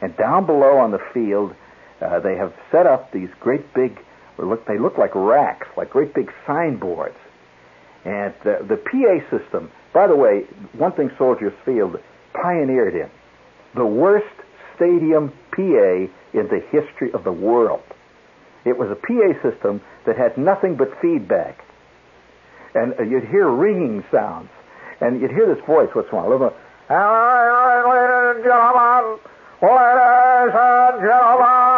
And 0.00 0.16
down 0.16 0.46
below 0.46 0.78
on 0.78 0.90
the 0.90 1.00
field, 1.12 1.54
uh, 2.00 2.20
they 2.20 2.36
have 2.36 2.54
set 2.70 2.86
up 2.86 3.12
these 3.12 3.28
great 3.38 3.74
big, 3.74 4.00
look, 4.38 4.66
they 4.66 4.78
look 4.78 4.96
like 4.96 5.14
racks, 5.14 5.68
like 5.76 5.90
great 5.90 6.14
big 6.14 6.32
signboards. 6.46 7.18
And 8.06 8.32
the, 8.44 8.64
the 8.66 8.78
PA 8.78 9.36
system, 9.36 9.70
by 9.92 10.06
the 10.06 10.16
way, 10.16 10.44
one 10.72 10.92
thing 10.92 11.10
Soldiers 11.18 11.52
Field 11.66 12.00
pioneered 12.32 12.94
in, 12.94 13.10
the 13.74 13.86
worst 13.86 14.26
stadium 14.76 15.32
PA 15.52 16.08
in 16.34 16.48
the 16.48 16.60
history 16.70 17.12
of 17.12 17.24
the 17.24 17.32
world. 17.32 17.82
It 18.64 18.78
was 18.78 18.90
a 18.90 18.94
PA 18.94 19.32
system 19.42 19.80
that 20.06 20.16
had 20.16 20.38
nothing 20.38 20.76
but 20.76 20.88
feedback. 21.00 21.64
And 22.74 22.94
uh, 22.98 23.02
you'd 23.02 23.24
hear 23.24 23.48
ringing 23.48 24.04
sounds. 24.10 24.48
And 25.00 25.20
you'd 25.20 25.32
hear 25.32 25.52
this 25.52 25.64
voice, 25.66 25.88
what's 25.94 26.12
wrong? 26.12 26.30
Ladies 26.30 26.52
and 26.88 28.44
gentlemen, 28.44 29.18
ladies 29.62 30.54
and 30.54 31.00
gentlemen, 31.00 31.71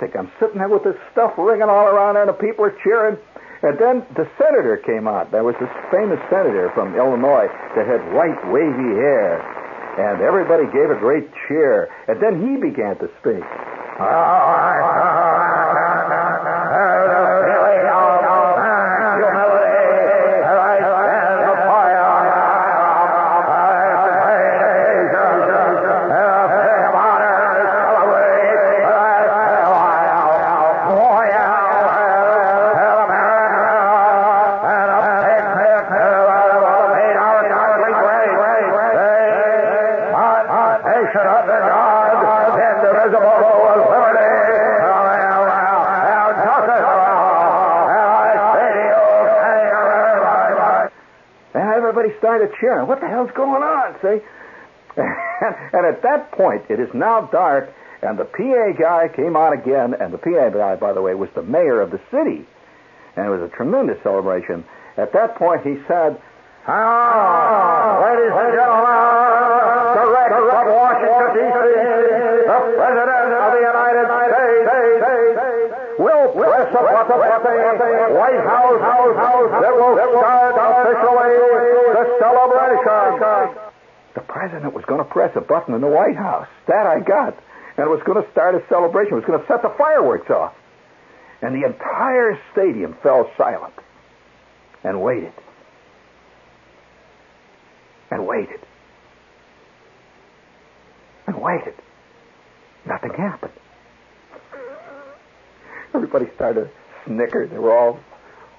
fantastic. 0.00 0.18
I'm 0.18 0.30
sitting 0.40 0.58
there 0.58 0.68
with 0.68 0.84
this 0.84 0.96
stuff 1.12 1.32
ringing 1.36 1.68
all 1.68 1.86
around 1.86 2.16
and 2.16 2.28
the 2.28 2.32
people 2.32 2.64
are 2.64 2.76
cheering. 2.82 3.18
And 3.62 3.76
then 3.78 4.06
the 4.16 4.24
senator 4.40 4.80
came 4.80 5.06
out. 5.06 5.30
There 5.32 5.44
was 5.44 5.54
this 5.60 5.68
famous 5.92 6.18
senator 6.32 6.72
from 6.72 6.96
Illinois 6.96 7.48
that 7.76 7.84
had 7.84 8.00
white, 8.16 8.40
wavy 8.48 8.96
hair. 8.96 9.36
And 10.00 10.22
everybody 10.22 10.64
gave 10.72 10.88
a 10.88 10.96
great 10.96 11.28
cheer. 11.46 11.92
And 12.08 12.16
then 12.22 12.40
he 12.40 12.56
began 12.56 12.96
to 13.04 13.08
speak. 13.20 13.44
Cheering. 52.60 52.86
What 52.86 53.00
the 53.00 53.08
hell's 53.08 53.30
going 53.34 53.62
on? 53.62 53.96
See? 54.02 54.20
and 54.96 55.86
at 55.86 56.02
that 56.02 56.32
point, 56.32 56.64
it 56.68 56.80
is 56.80 56.88
now 56.94 57.22
dark, 57.32 57.72
and 58.02 58.18
the 58.18 58.24
PA 58.24 58.72
guy 58.78 59.08
came 59.14 59.36
on 59.36 59.56
again, 59.56 59.94
and 59.94 60.12
the 60.12 60.18
PA 60.18 60.50
guy, 60.50 60.76
by 60.76 60.92
the 60.92 61.02
way, 61.02 61.14
was 61.14 61.30
the 61.34 61.42
mayor 61.42 61.80
of 61.80 61.90
the 61.90 62.00
city. 62.10 62.46
And 63.16 63.26
it 63.26 63.30
was 63.30 63.42
a 63.42 63.48
tremendous 63.54 64.02
celebration. 64.02 64.64
At 64.96 65.12
that 65.12 65.36
point, 65.36 65.62
he 65.62 65.76
said, 65.88 66.20
Ah, 66.66 68.04
ladies 68.04 68.36
and 68.36 68.52
gentlemen, 68.52 69.00
direct 69.96 70.30
from 70.30 70.66
Washington, 70.70 71.28
D.C., 71.34 71.80
the 72.44 72.58
President 72.76 73.30
of 73.32 73.50
the 73.56 73.62
United 73.64 74.06
States 74.06 74.90
will 76.00 76.28
press 76.36 76.68
a 76.68 76.82
button 76.84 77.20
at 77.24 77.76
the 77.80 77.90
White 78.12 78.44
House, 78.44 78.80
house, 78.80 79.16
house 79.16 79.52
that 79.60 79.72
will 79.72 79.96
start 79.96 80.56
officially 80.56 81.79
celebration. 82.20 83.56
The 84.14 84.20
President 84.20 84.74
was 84.74 84.84
going 84.84 84.98
to 84.98 85.08
press 85.08 85.32
a 85.36 85.40
button 85.40 85.74
in 85.74 85.80
the 85.80 85.88
White 85.88 86.16
House. 86.16 86.48
That 86.68 86.86
I 86.86 87.00
got. 87.00 87.34
And 87.76 87.86
it 87.86 87.90
was 87.90 88.02
going 88.04 88.22
to 88.22 88.30
start 88.30 88.54
a 88.54 88.62
celebration. 88.68 89.14
It 89.14 89.16
was 89.16 89.24
going 89.24 89.40
to 89.40 89.46
set 89.46 89.62
the 89.62 89.74
fireworks 89.78 90.30
off. 90.30 90.54
And 91.42 91.54
the 91.54 91.66
entire 91.66 92.38
stadium 92.52 92.96
fell 93.02 93.30
silent 93.38 93.72
and 94.84 95.00
waited 95.00 95.32
and 98.10 98.26
waited 98.26 98.60
and 101.26 101.40
waited. 101.40 101.74
Nothing 102.86 103.12
happened. 103.14 103.52
Everybody 105.94 106.26
started 106.34 106.64
to 106.64 106.70
snicker. 107.06 107.46
They 107.46 107.58
were 107.58 107.76
all 107.76 108.00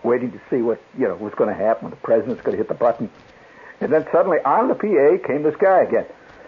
waiting 0.03 0.31
to 0.31 0.41
see 0.49 0.61
what 0.61 0.81
you 0.97 1.07
know 1.07 1.15
was 1.15 1.33
going 1.35 1.49
to 1.49 1.55
happen. 1.55 1.85
When 1.85 1.91
the 1.91 1.97
president's 1.97 2.41
going 2.41 2.53
to 2.53 2.57
hit 2.57 2.67
the 2.67 2.73
button, 2.73 3.09
and 3.81 3.91
then 3.91 4.05
suddenly 4.11 4.37
on 4.45 4.67
the 4.67 4.75
PA 4.75 5.17
came 5.27 5.43
this 5.43 5.55
guy 5.57 5.81
again. 5.83 6.05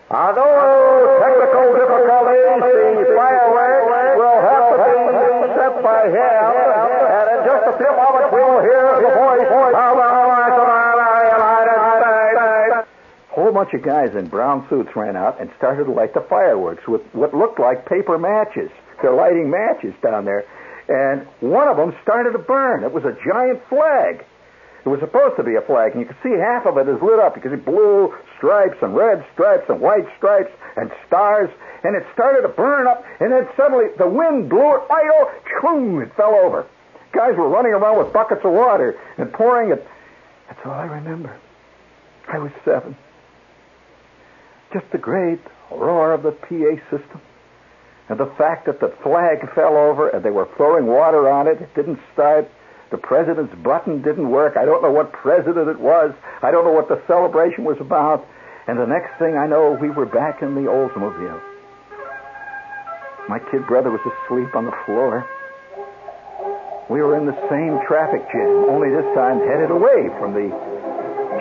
Although 0.09 1.17
technical 1.25 1.73
difficulties, 1.73 2.61
the 2.61 3.17
fireworks 3.17 4.17
will 4.21 4.41
have 4.45 4.69
to 4.69 4.77
be 4.77 4.93
set 5.57 5.73
by 5.81 6.05
him, 6.05 6.53
and 7.09 7.25
in 7.33 7.39
just 7.49 7.65
a 7.65 7.73
few 7.81 7.89
moments 7.89 8.29
we 8.29 8.41
will 8.45 8.61
hear 8.61 9.01
the 9.01 9.09
voice 9.09 9.49
of 9.49 9.73
the 9.73 9.81
United 10.29 10.69
States. 11.09 12.85
A 13.33 13.35
whole 13.35 13.51
bunch 13.51 13.73
of 13.73 13.81
guys 13.81 14.13
in 14.15 14.27
brown 14.27 14.67
suits 14.69 14.95
ran 14.95 15.15
out 15.15 15.41
and 15.41 15.49
started 15.57 15.85
to 15.85 15.91
light 15.91 16.13
the 16.13 16.21
fireworks 16.21 16.87
with 16.87 17.01
what 17.13 17.33
looked 17.33 17.59
like 17.59 17.87
paper 17.89 18.19
matches. 18.19 18.69
They're 19.01 19.15
lighting 19.15 19.49
matches 19.49 19.95
down 20.03 20.25
there. 20.25 20.45
And 20.87 21.25
one 21.39 21.67
of 21.67 21.77
them 21.77 21.95
started 22.03 22.33
to 22.33 22.39
burn. 22.39 22.83
It 22.83 22.91
was 22.91 23.05
a 23.05 23.17
giant 23.25 23.65
flag. 23.67 24.23
It 24.85 24.89
was 24.89 24.99
supposed 24.99 25.37
to 25.37 25.43
be 25.43 25.55
a 25.55 25.61
flag, 25.61 25.93
and 25.93 26.01
you 26.01 26.07
could 26.07 26.19
see 26.21 26.35
half 26.35 26.65
of 26.65 26.77
it 26.77 26.89
is 26.89 27.01
lit 27.01 27.19
up. 27.19 27.39
Could 27.41 27.51
see 27.51 27.55
blue 27.55 28.13
stripes 28.35 28.77
and 28.81 28.93
red 28.93 29.25
stripes 29.33 29.63
and 29.69 29.79
white 29.79 30.05
stripes 30.17 30.51
and 30.75 30.91
stars, 31.07 31.49
and 31.83 31.95
it 31.95 32.03
started 32.13 32.41
to 32.41 32.49
burn 32.49 32.87
up, 32.87 33.05
and 33.21 33.31
then 33.31 33.47
suddenly 33.55 33.85
the 33.97 34.07
wind 34.07 34.49
blew 34.49 34.75
it 34.75 34.83
right 34.89 35.09
over. 35.21 35.31
Choom, 35.61 36.03
it 36.03 36.13
fell 36.15 36.35
over. 36.35 36.67
Guys 37.13 37.37
were 37.37 37.47
running 37.47 37.71
around 37.71 37.97
with 38.03 38.11
buckets 38.11 38.41
of 38.43 38.51
water 38.51 38.99
and 39.17 39.31
pouring 39.31 39.71
it. 39.71 39.87
That's 40.49 40.59
all 40.65 40.73
I 40.73 40.85
remember. 40.85 41.39
I 42.27 42.39
was 42.39 42.51
seven. 42.65 42.97
Just 44.73 44.85
the 44.91 44.97
great 44.97 45.39
roar 45.71 46.13
of 46.13 46.23
the 46.23 46.31
PA 46.31 46.75
system. 46.89 47.21
And 48.09 48.19
the 48.19 48.31
fact 48.37 48.65
that 48.65 48.79
the 48.81 48.93
flag 49.01 49.49
fell 49.53 49.77
over 49.77 50.09
and 50.09 50.25
they 50.25 50.31
were 50.31 50.49
throwing 50.57 50.87
water 50.87 51.29
on 51.29 51.47
it, 51.47 51.61
it 51.61 51.73
didn't 51.73 51.99
start. 52.11 52.49
The 52.93 53.01
president's 53.01 53.57
button 53.65 54.05
didn't 54.05 54.29
work. 54.29 54.53
I 54.53 54.69
don't 54.69 54.85
know 54.85 54.93
what 54.93 55.09
president 55.17 55.65
it 55.65 55.81
was. 55.81 56.13
I 56.45 56.53
don't 56.53 56.61
know 56.61 56.77
what 56.77 56.93
the 56.93 57.01
celebration 57.09 57.65
was 57.65 57.81
about. 57.81 58.21
And 58.69 58.77
the 58.77 58.85
next 58.85 59.17
thing 59.17 59.33
I 59.33 59.49
know, 59.49 59.73
we 59.73 59.89
were 59.89 60.05
back 60.05 60.45
in 60.45 60.53
the 60.53 60.69
Oldsmobile. 60.69 61.41
My 63.25 63.41
kid 63.49 63.65
brother 63.65 63.89
was 63.89 64.05
asleep 64.05 64.53
on 64.53 64.69
the 64.69 64.77
floor. 64.85 65.25
We 66.85 67.01
were 67.01 67.17
in 67.17 67.25
the 67.25 67.33
same 67.49 67.81
traffic 67.89 68.21
jam, 68.29 68.69
only 68.69 68.93
this 68.93 69.09
time 69.17 69.41
headed 69.41 69.73
away 69.73 70.13
from 70.21 70.37
the 70.37 70.53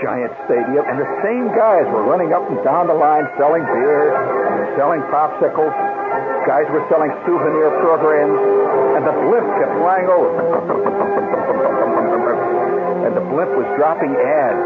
giant 0.00 0.32
stadium, 0.48 0.88
and 0.88 0.96
the 0.96 1.10
same 1.20 1.52
guys 1.52 1.84
were 1.92 2.08
running 2.08 2.32
up 2.32 2.48
and 2.48 2.64
down 2.64 2.88
the 2.88 2.96
line 2.96 3.28
selling 3.36 3.60
beer, 3.68 4.16
selling 4.80 5.04
popsicles. 5.12 5.76
Guys 6.48 6.64
were 6.72 6.80
selling 6.88 7.12
souvenir 7.28 7.76
programs, 7.84 8.40
and 8.96 9.06
the 9.06 9.12
blimp 9.26 9.48
kept 9.58 9.74
flying 9.80 10.08
over. 10.08 10.30
And 13.02 13.18
the 13.18 13.26
blimp 13.34 13.50
was 13.58 13.66
dropping 13.74 14.14
ads 14.14 14.62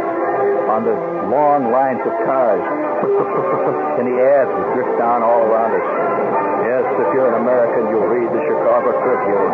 on 0.68 0.84
the 0.84 0.92
long 1.32 1.72
lines 1.72 2.04
of 2.04 2.12
cars. 2.28 2.60
and 3.96 4.04
the 4.06 4.16
ads 4.22 4.52
would 4.52 4.70
drift 4.76 4.92
down 5.00 5.24
all 5.24 5.40
around 5.40 5.72
us. 5.72 5.88
Yes, 6.68 6.84
if 7.00 7.08
you're 7.16 7.32
an 7.32 7.40
American, 7.40 7.88
you'll 7.88 8.04
read 8.06 8.28
the 8.28 8.42
Chicago 8.44 8.92
Tribune. 8.92 9.52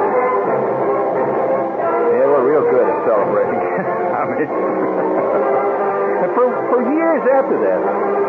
Yeah, 2.10 2.26
we're 2.26 2.42
real 2.42 2.66
good 2.68 2.90
at 2.90 2.98
celebrating. 3.06 3.54
I 4.18 4.22
mean, 4.34 4.50
for, 6.34 6.46
for 6.74 6.80
years 6.82 7.22
after 7.38 7.56
that, 7.62 7.80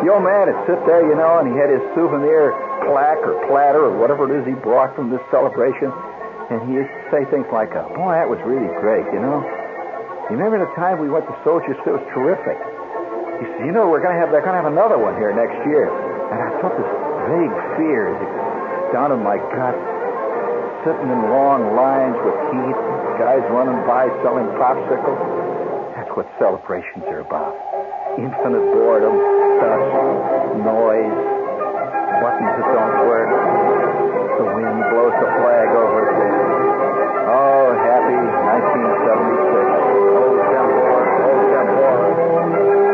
the 0.05 0.13
old 0.13 0.21
man 0.21 0.53
would 0.53 0.61
sit 0.69 0.77
there, 0.85 1.01
you 1.01 1.17
know, 1.17 1.41
and 1.41 1.49
he 1.49 1.57
had 1.57 1.73
his 1.73 1.81
souvenir 1.97 2.53
plaque 2.85 3.25
or 3.25 3.41
platter 3.49 3.89
or 3.89 3.97
whatever 3.97 4.29
it 4.29 4.37
is 4.37 4.45
he 4.45 4.53
brought 4.53 4.93
from 4.95 5.09
this 5.09 5.21
celebration. 5.33 5.89
And 6.53 6.69
he 6.69 6.77
used 6.77 6.93
to 6.93 7.01
say 7.09 7.25
things 7.33 7.49
like, 7.49 7.73
uh, 7.73 7.89
boy, 7.97 8.13
that 8.13 8.29
was 8.29 8.37
really 8.45 8.69
great, 8.77 9.01
you 9.09 9.17
know. 9.17 9.41
You 10.29 10.37
remember 10.37 10.61
the 10.61 10.69
time 10.77 11.01
we 11.01 11.09
went 11.09 11.25
to 11.25 11.33
Soldiers? 11.41 11.73
It 11.81 11.89
was 11.89 12.05
terrific. 12.13 12.61
He 13.41 13.49
said, 13.49 13.65
you 13.65 13.73
know, 13.73 13.89
we're 13.89 14.05
going 14.05 14.13
to 14.13 14.21
have, 14.21 14.29
they're 14.29 14.45
going 14.45 14.53
to 14.53 14.61
have 14.61 14.69
another 14.69 15.01
one 15.01 15.17
here 15.17 15.33
next 15.33 15.57
year. 15.65 15.89
And 15.89 16.37
I 16.37 16.49
felt 16.61 16.77
this 16.77 16.93
vague 17.25 17.57
fear 17.81 18.13
down 18.93 19.09
in 19.17 19.25
my 19.25 19.41
gut, 19.41 19.73
sitting 20.85 21.09
in 21.09 21.21
long 21.33 21.73
lines 21.73 22.21
with 22.21 22.37
heat, 22.53 22.77
guys 23.17 23.41
running 23.49 23.81
by 23.89 24.05
selling 24.21 24.45
popsicles. 24.53 25.17
That's 25.97 26.13
what 26.13 26.29
celebrations 26.37 27.01
are 27.09 27.25
about. 27.25 27.57
Infinite 28.21 28.61
boredom, 28.77 29.17
dust, 29.57 29.89
noise, 30.61 31.17
buttons 32.21 32.53
that 32.61 32.67
don't 32.77 33.09
work. 33.09 33.82
The 34.43 34.51
wind 34.51 34.75
blows 34.91 35.15
the 35.23 35.29
flag 35.39 35.71
over 35.71 36.03
us. 36.03 36.19
Oh, 37.31 37.71
happy 37.79 38.19
1976. 38.19 40.19
Old 40.19 40.35
Tempor, 40.51 40.99
old 41.23 41.47
Tempor. 41.47 42.92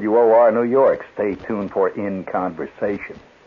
WOR 0.00 0.50
New 0.52 0.62
York. 0.62 1.04
Stay 1.14 1.34
tuned 1.46 1.70
for 1.72 1.90
In 1.90 2.24
Conversation. 2.24 3.18